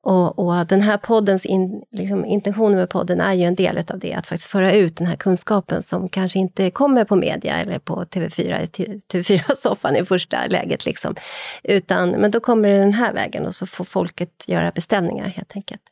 [0.07, 3.99] Och, och den här poddens in, liksom, intention med podden är ju en del av
[3.99, 7.79] det, att faktiskt föra ut den här kunskapen som kanske inte kommer på media eller
[7.79, 8.67] på TV4,
[9.13, 10.87] TV4-soffan i första läget.
[10.87, 11.15] Liksom.
[11.63, 15.57] Utan, men då kommer det den här vägen och så får folket göra beställningar helt
[15.57, 15.83] enkelt.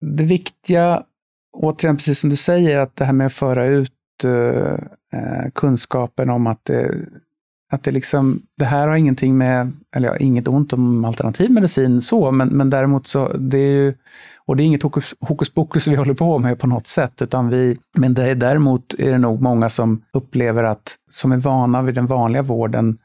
[0.00, 1.02] Det viktiga,
[1.52, 4.72] återigen precis som du säger, att det här med att föra ut eh,
[5.20, 6.94] eh kunskapen om att det
[7.72, 12.02] att det, liksom, det här har ingenting med, eller ja, inget ont om alternativ medicin
[12.02, 13.94] så, men, men däremot så, det är ju,
[14.46, 17.48] och det är inget hokus, hokus pokus vi håller på med på något sätt, utan
[17.48, 21.82] vi, men det är, däremot är det nog många som upplever att, som är vana
[21.82, 22.98] vid den vanliga vården,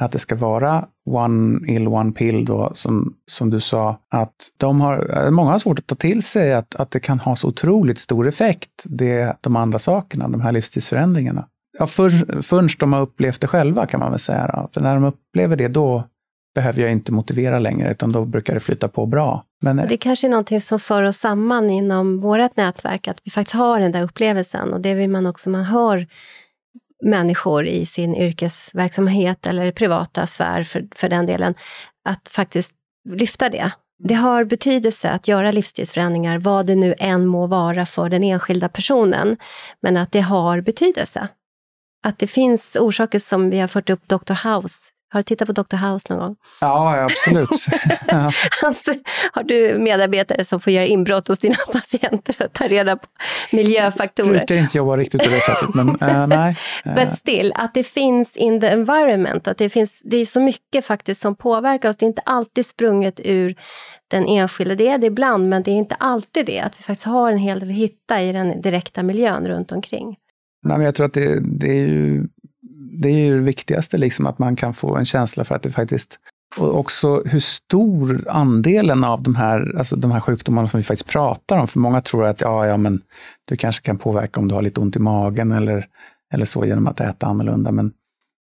[0.00, 4.80] att det ska vara one ill, one pill då, som, som du sa, att de
[4.80, 7.98] har, många har svårt att ta till sig att, att det kan ha så otroligt
[7.98, 11.46] stor effekt, det, de andra sakerna, de här livsstilsförändringarna.
[11.78, 14.46] Ja, för, förrän de har upplevt det själva kan man väl säga.
[14.46, 14.68] Då.
[14.72, 16.04] För när de upplever det, då
[16.54, 19.44] behöver jag inte motivera längre, utan då brukar det flytta på bra.
[19.60, 23.54] Men, det kanske är någonting som för oss samman inom vårt nätverk, att vi faktiskt
[23.54, 24.72] har den där upplevelsen.
[24.72, 26.06] Och det vill man också, man hör
[27.04, 31.54] människor i sin yrkesverksamhet eller privata sfär för, för den delen,
[32.04, 32.74] att faktiskt
[33.08, 33.70] lyfta det.
[34.04, 38.68] Det har betydelse att göra livsstilsförändringar, vad det nu än må vara för den enskilda
[38.68, 39.36] personen,
[39.82, 41.28] men att det har betydelse
[42.08, 44.48] att det finns orsaker som vi har fört upp Dr.
[44.48, 44.92] House.
[45.10, 45.76] Har du tittat på Dr.
[45.76, 46.36] House någon gång?
[46.60, 47.48] Ja, absolut.
[48.08, 48.32] ja.
[48.62, 48.94] Alltså,
[49.32, 53.06] har du medarbetare som får göra inbrott hos dina patienter och ta reda på
[53.52, 54.28] miljöfaktorer?
[54.28, 56.56] Jag brukar inte jobba riktigt på det sättet, men uh, nej.
[56.84, 60.84] But still, att det finns in the environment, att det, finns, det är så mycket
[60.84, 61.96] faktiskt som påverkar oss.
[61.96, 63.54] Det är inte alltid sprunget ur
[64.08, 64.74] den enskilde.
[64.74, 66.60] Det är det ibland, men det är inte alltid det.
[66.60, 70.16] Att vi faktiskt har en hel del att hitta i den direkta miljön runt omkring.
[70.62, 72.28] Nej, men jag tror att det, det, är ju,
[73.02, 75.70] det är ju det viktigaste, liksom, att man kan få en känsla för att det
[75.70, 76.18] faktiskt
[76.56, 81.10] och också hur stor andelen av de här, alltså de här sjukdomarna som vi faktiskt
[81.10, 83.02] pratar om, för många tror att ja, ja, men
[83.44, 85.86] du kanske kan påverka om du har lite ont i magen eller,
[86.32, 87.72] eller så genom att äta annorlunda.
[87.72, 87.92] Men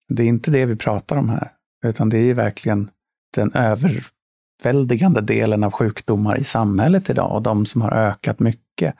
[0.09, 1.53] det är inte det vi pratar om här,
[1.85, 2.91] utan det är verkligen
[3.35, 8.95] den överväldigande delen av sjukdomar i samhället idag och de som har ökat mycket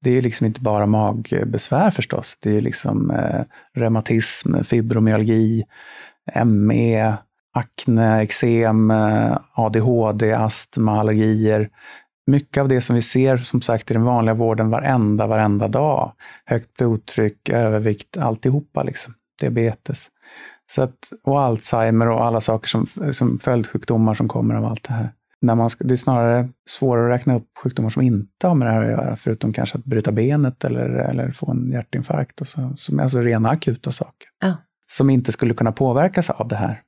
[0.00, 2.38] det är liksom inte bara magbesvär förstås.
[2.40, 3.42] Det är liksom eh,
[3.74, 5.64] reumatism, fibromyalgi,
[6.44, 7.16] ME,
[7.54, 11.70] akne, eksem, eh, ADHD, astma, allergier.
[12.26, 16.12] Mycket av det som vi ser som sagt i den vanliga vården varenda, varenda dag.
[16.44, 19.14] Högt blodtryck, övervikt, alltihopa liksom.
[19.40, 20.08] Diabetes.
[20.70, 24.94] Så att, och Alzheimer och alla saker som, som följdsjukdomar som kommer av allt det
[24.94, 28.54] här när man ska, det är snarare svårare att räkna upp sjukdomar som inte har
[28.54, 32.40] med det här att göra, förutom kanske att bryta benet eller, eller få en hjärtinfarkt,
[32.40, 34.28] och så, som är alltså rena akuta saker.
[34.40, 34.56] Ja.
[34.90, 36.82] Som inte skulle kunna påverkas av det här.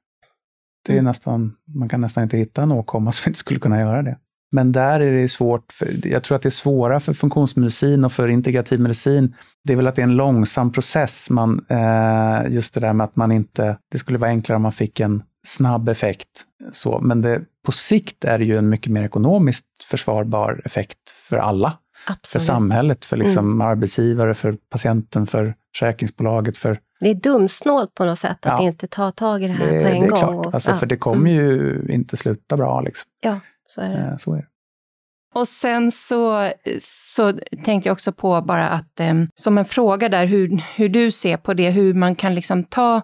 [0.87, 1.05] Det är mm.
[1.05, 4.19] nästan, man kan nästan inte hitta en åkomma som inte skulle kunna göra det.
[4.53, 8.13] Men där är det svårt, för, jag tror att det är svårare för funktionsmedicin och
[8.13, 9.35] för integrativ medicin.
[9.65, 13.05] Det är väl att det är en långsam process, man, eh, just det där med
[13.05, 16.29] att man inte, det skulle vara enklare om man fick en snabb effekt.
[16.73, 21.37] Så, men det, på sikt är det ju en mycket mer ekonomiskt försvarbar effekt för
[21.37, 21.73] alla.
[22.07, 22.43] Absolut.
[22.43, 23.61] För samhället, för liksom mm.
[23.61, 26.59] arbetsgivare, för patienten, för försäkringsbolaget.
[26.59, 26.79] För...
[27.01, 28.63] Det är dumsnålt på något sätt att ja.
[28.63, 30.19] inte ta tag i det här det, på en det är gång.
[30.19, 30.47] Klart.
[30.47, 30.77] Och, alltså, ja.
[30.77, 31.45] För det kommer mm.
[31.45, 32.81] ju inte sluta bra.
[32.81, 33.11] Liksom.
[33.21, 33.41] Ja,
[33.71, 33.97] så är det.
[33.97, 34.47] Eh, så är det.
[35.35, 37.33] Och sen så, så
[37.65, 41.37] tänkte jag också på bara att, eh, som en fråga där, hur, hur du ser
[41.37, 43.03] på det, hur man kan liksom ta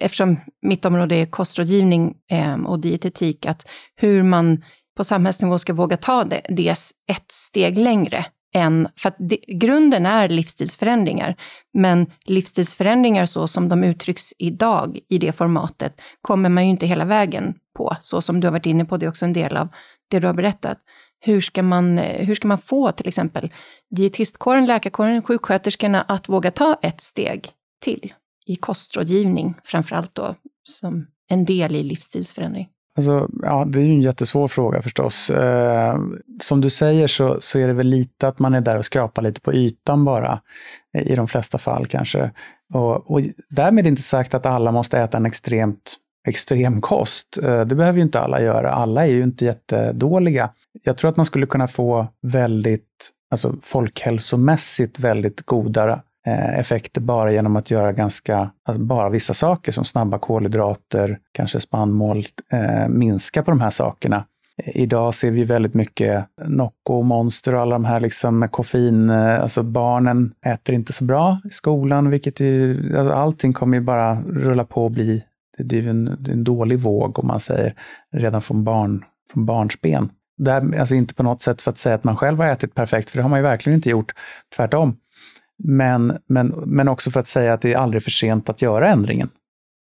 [0.00, 4.64] eftersom mitt område är kostrådgivning eh, och dietetik, att hur man
[4.96, 6.70] på samhällsnivå ska våga ta det, det
[7.06, 11.36] ett steg längre än, för att det, grunden är livsstilsförändringar,
[11.72, 17.04] men livsstilsförändringar så som de uttrycks idag i det formatet kommer man ju inte hela
[17.04, 19.68] vägen på, så som du har varit inne på, det är också en del av
[20.08, 20.78] det du har berättat.
[21.20, 23.50] Hur ska man, eh, hur ska man få till exempel
[23.90, 27.50] dietistkåren, läkarkåren, sjuksköterskorna att våga ta ett steg
[27.80, 28.12] till?
[28.46, 30.34] i kostrådgivning, framförallt då
[30.64, 32.68] som en del i livsstilsförändring?
[32.96, 35.30] Alltså, ja, det är ju en jättesvår fråga förstås.
[35.30, 35.98] Eh,
[36.42, 39.22] som du säger så, så är det väl lite att man är där och skrapar
[39.22, 40.40] lite på ytan bara,
[40.98, 42.30] i de flesta fall kanske.
[42.74, 43.20] Och, och
[43.50, 45.96] därmed inte sagt att alla måste äta en extremt
[46.28, 47.38] extrem kost.
[47.42, 48.70] Eh, det behöver ju inte alla göra.
[48.70, 50.50] Alla är ju inte jättedåliga.
[50.82, 57.32] Jag tror att man skulle kunna få väldigt, alltså folkhälsomässigt väldigt goda Eh, effekter bara
[57.32, 63.42] genom att göra ganska, alltså bara vissa saker som snabba kolhydrater, kanske spannmål, eh, minska
[63.42, 64.24] på de här sakerna.
[64.62, 69.10] Eh, idag ser vi väldigt mycket Nocco, Monster och alla de här liksom med koffein.
[69.10, 73.80] Eh, alltså barnen äter inte så bra i skolan, vilket ju, alltså allting kommer ju
[73.80, 75.24] bara rulla på och bli,
[75.58, 77.74] det är ju en, en dålig våg om man säger,
[78.12, 80.10] redan från, barn, från barnsben.
[80.36, 82.74] Det här, alltså inte på något sätt för att säga att man själv har ätit
[82.74, 84.12] perfekt, för det har man ju verkligen inte gjort.
[84.56, 84.96] Tvärtom.
[85.64, 88.88] Men, men, men också för att säga att det är aldrig för sent att göra
[88.88, 89.28] ändringen.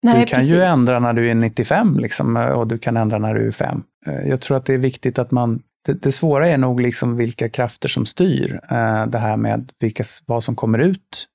[0.04, 0.54] Nej, du kan precis.
[0.56, 3.84] ju ändra när du är 95 liksom, och du kan ändra när du är 5.
[4.06, 7.18] Eh, jag tror att det är viktigt att man det, det svåra är nog liksom
[7.18, 11.28] vilka krafter som styr eh, det här med vilka, vad som kommer ut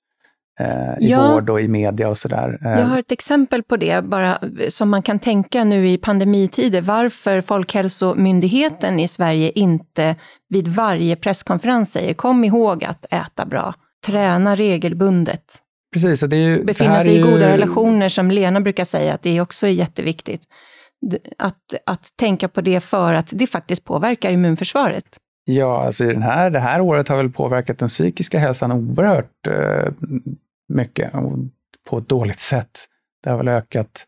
[0.61, 2.59] eh, i ja, vård och i media och sådär.
[2.63, 4.39] Jag har ett exempel på det, bara
[4.69, 10.17] som man kan tänka nu i pandemitider, varför Folkhälsomyndigheten i Sverige inte
[10.49, 13.75] vid varje presskonferens säger kom ihåg att äta bra,
[14.07, 15.45] träna regelbundet.
[15.93, 17.53] Precis, och det är ju, Befinna sig i goda ju...
[17.53, 20.43] relationer, som Lena brukar säga, att det också är jätteviktigt.
[21.39, 25.19] Att, att tänka på det för att det faktiskt påverkar immunförsvaret.
[25.45, 29.93] Ja, alltså den här, det här året har väl påverkat den psykiska hälsan oerhört eh,
[30.69, 31.13] mycket
[31.89, 32.71] på ett dåligt sätt.
[33.25, 34.07] Det har väl ökat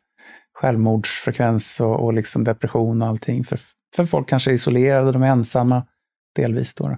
[0.54, 3.44] självmordsfrekvens och, och liksom depression och allting.
[3.44, 3.58] För,
[3.96, 5.82] för folk kanske är isolerade, de är ensamma
[6.34, 6.74] delvis.
[6.74, 6.96] Då.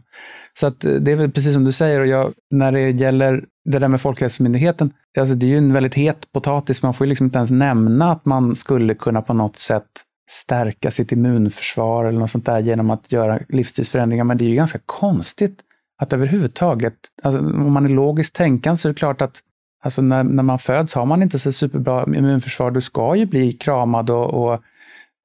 [0.54, 3.44] Så att eh, det är väl precis som du säger, och jag, när det gäller
[3.64, 6.82] det där med Folkhälsomyndigheten, alltså det är ju en väldigt het potatis.
[6.82, 10.90] Man får ju liksom inte ens nämna att man skulle kunna på något sätt stärka
[10.90, 14.24] sitt immunförsvar eller något sånt där genom att göra livsstilsförändringar.
[14.24, 15.60] Men det är ju ganska konstigt
[15.98, 19.40] att överhuvudtaget, alltså om man är logiskt tänkande så är det klart att
[19.84, 22.70] alltså när, när man föds har man inte så superbra immunförsvar.
[22.70, 24.60] Du ska ju bli kramad och, och,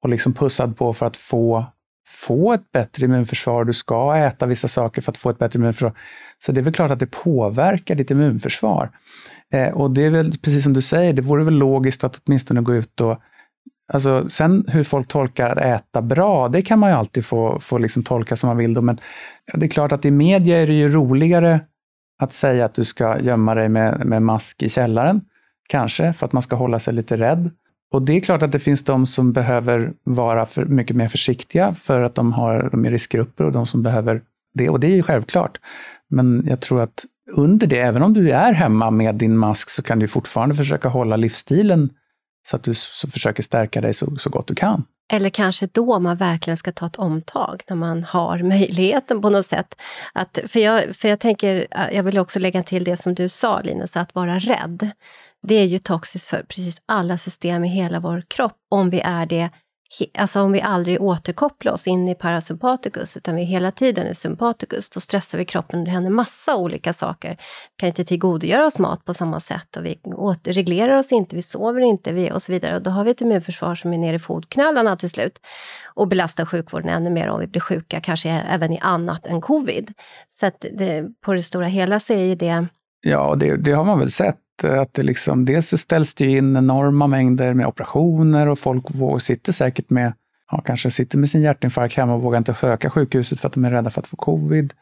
[0.03, 1.65] och liksom pussad på för att få
[2.09, 5.93] få ett bättre immunförsvar, du ska äta vissa saker för att få ett bättre immunförsvar.
[6.37, 8.89] Så det är väl klart att det påverkar ditt immunförsvar.
[9.53, 12.61] Eh, och det är väl precis som du säger, det vore väl logiskt att åtminstone
[12.61, 13.21] gå ut och
[13.93, 17.77] Alltså, sen hur folk tolkar att äta bra, det kan man ju alltid få, få
[17.77, 18.73] liksom tolka som man vill.
[18.73, 18.81] Då.
[18.81, 18.99] Men
[19.53, 21.59] det är klart att i media är det ju roligare
[22.19, 25.21] att säga att du ska gömma dig med, med mask i källaren.
[25.69, 27.51] Kanske, för att man ska hålla sig lite rädd.
[27.91, 31.73] Och det är klart att det finns de som behöver vara för, mycket mer försiktiga
[31.73, 34.21] för att de, har, de är riskgrupper och de som behöver
[34.53, 34.69] det.
[34.69, 35.57] Och det är ju självklart.
[36.09, 39.81] Men jag tror att under det, även om du är hemma med din mask, så
[39.81, 41.89] kan du fortfarande försöka hålla livsstilen
[42.47, 44.83] så att du så försöker stärka dig så, så gott du kan.
[45.11, 49.45] Eller kanske då man verkligen ska ta ett omtag, när man har möjligheten på något
[49.45, 49.81] sätt.
[50.13, 53.61] Att, för, jag, för jag tänker, jag vill också lägga till det som du sa
[53.61, 54.89] Linus, att vara rädd
[55.47, 59.25] det är ju toxiskt för precis alla system i hela vår kropp, om vi är
[59.25, 59.49] det
[60.17, 64.89] Alltså om vi aldrig återkopplar oss in i parasympaticus, utan vi hela tiden är sympaticus,
[64.89, 67.29] då stressar vi kroppen och det händer massa olika saker.
[67.29, 69.99] Vi kan inte tillgodogöra oss mat på samma sätt och vi
[70.43, 72.75] reglerar oss inte, vi sover inte vi, och så vidare.
[72.75, 75.39] Och då har vi ett immunförsvar som är nere i fotknölarna till slut
[75.93, 79.93] och belastar sjukvården ännu mer om vi blir sjuka, kanske även i annat än covid.
[80.27, 82.65] Så att det, på det stora hela så är ju det...
[83.01, 86.25] Ja, det, det har man väl sett Eh, att det liksom, dels så ställs det
[86.25, 88.85] in enorma mängder med operationer och folk
[89.21, 90.13] sitter säkert med,
[90.51, 93.65] ja, kanske sitter med sin hjärtinfarkt hemma och vågar inte söka sjukhuset för att de
[93.65, 94.73] är rädda för att få covid.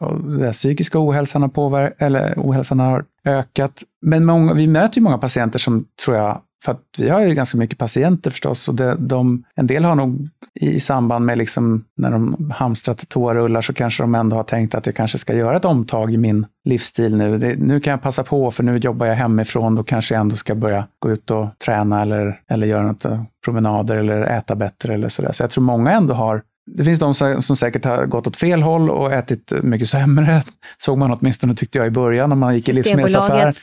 [0.00, 3.82] Och den psykiska ohälsan har, påver- eller ohälsan har ökat.
[4.02, 7.34] Men många, vi möter ju många patienter som tror jag för att vi har ju
[7.34, 11.84] ganska mycket patienter förstås och det, de, en del har nog i samband med liksom
[11.96, 15.56] när de hamstrat toarullar så kanske de ändå har tänkt att jag kanske ska göra
[15.56, 17.38] ett omtag i min livsstil nu.
[17.38, 20.36] Det, nu kan jag passa på för nu jobbar jag hemifrån, då kanske jag ändå
[20.36, 24.94] ska börja gå ut och träna eller, eller göra något eh, promenader eller äta bättre
[24.94, 25.32] eller sådär.
[25.32, 28.62] Så jag tror många ändå har det finns de som säkert har gått åt fel
[28.62, 30.42] håll och ätit mycket sämre.
[30.78, 33.54] Såg man åtminstone tyckte jag i början när man gick i livsmedelsaffär.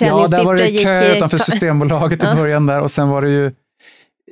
[0.00, 3.52] Ja, där var det kö utanför Systembolaget i början där och sen var det ju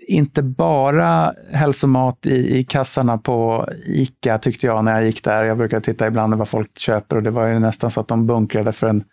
[0.08, 5.44] inte bara hälsomat i, i kassarna på ICA tyckte jag när jag gick där.
[5.44, 8.26] Jag brukar titta ibland vad folk köper och det var ju nästan så att de
[8.26, 9.04] bunkrade för en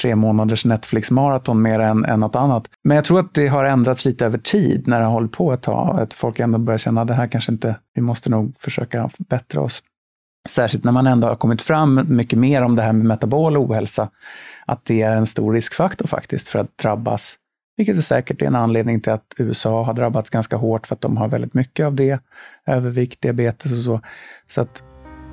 [0.00, 2.68] tre månaders Netflix-maraton mer än, än något annat.
[2.84, 5.52] Men jag tror att det har ändrats lite över tid när det har hållit på
[5.52, 6.00] ett tag.
[6.00, 9.60] Att folk ändå börjar känna att det här kanske inte, vi måste nog försöka förbättra
[9.60, 9.82] oss.
[10.48, 14.08] Särskilt när man ändå har kommit fram mycket mer om det här med metabol ohälsa.
[14.66, 17.38] Att det är en stor riskfaktor faktiskt för att drabbas
[17.76, 21.16] vilket är säkert en anledning till att USA har drabbats ganska hårt för att de
[21.16, 22.20] har väldigt mycket av det.
[22.66, 24.00] Övervikt, diabetes och så.
[24.46, 24.82] Så att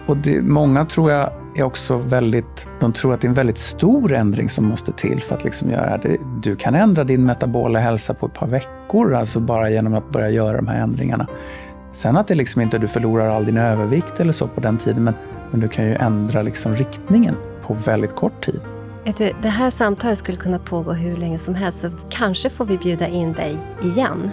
[0.07, 3.57] och det, många tror jag är också väldigt, de tror att det är en väldigt
[3.57, 6.17] stor ändring som måste till för att liksom göra det.
[6.41, 10.29] Du kan ändra din metabola hälsa på ett par veckor, alltså bara genom att börja
[10.29, 11.27] göra de här ändringarna.
[11.91, 15.03] Sen att det liksom inte du förlorar all din övervikt eller så på den tiden,
[15.03, 15.13] men,
[15.51, 17.35] men du kan ju ändra liksom riktningen
[17.67, 18.59] på väldigt kort tid.
[19.41, 23.07] Det här samtalet skulle kunna pågå hur länge som helst, så kanske får vi bjuda
[23.07, 24.31] in dig igen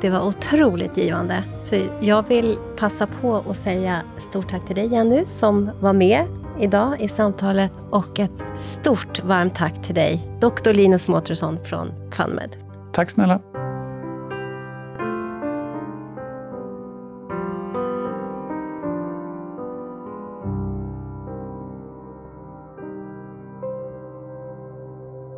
[0.00, 1.44] Det var otroligt givande.
[1.60, 6.26] Så jag vill passa på att säga stort tack till dig Jenny som var med
[6.60, 10.72] idag i samtalet och ett stort varmt tack till dig, Dr.
[10.72, 12.56] Linus Mårtensson från FunMed.
[12.92, 13.40] Tack snälla.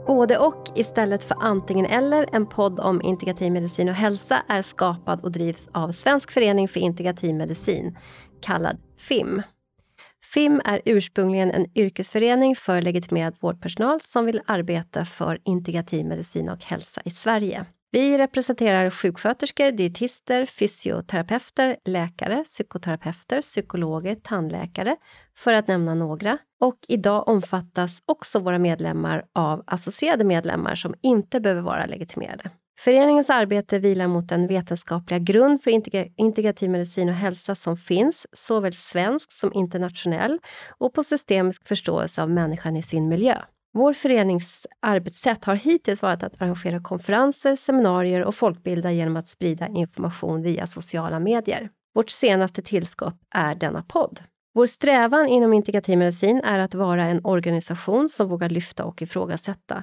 [0.06, 5.20] Både och istället för antingen eller, en podd om integrativ medicin och hälsa är skapad
[5.20, 7.98] och drivs av Svensk förening för integrativ medicin,
[8.40, 9.42] kallad FIM.
[10.34, 16.64] FIM är ursprungligen en yrkesförening för legitimerad vårdpersonal som vill arbeta för integrativ medicin och
[16.64, 17.66] hälsa i Sverige.
[17.90, 24.96] Vi representerar sjuksköterskor, dietister, fysioterapeuter, läkare, psykoterapeuter, psykologer, tandläkare,
[25.36, 26.38] för att nämna några.
[26.60, 32.50] Och idag omfattas också våra medlemmar av associerade medlemmar som inte behöver vara legitimerade.
[32.78, 35.70] Föreningens arbete vilar mot den vetenskapliga grund för
[36.16, 40.38] integrativ medicin och hälsa som finns, såväl svensk som internationell,
[40.78, 43.38] och på systemisk förståelse av människan i sin miljö.
[43.74, 49.68] Vår förenings arbetssätt har hittills varit att arrangera konferenser, seminarier och folkbilda genom att sprida
[49.68, 51.70] information via sociala medier.
[51.94, 54.20] Vårt senaste tillskott är denna podd.
[54.54, 59.82] Vår strävan inom integrativ medicin är att vara en organisation som vågar lyfta och ifrågasätta,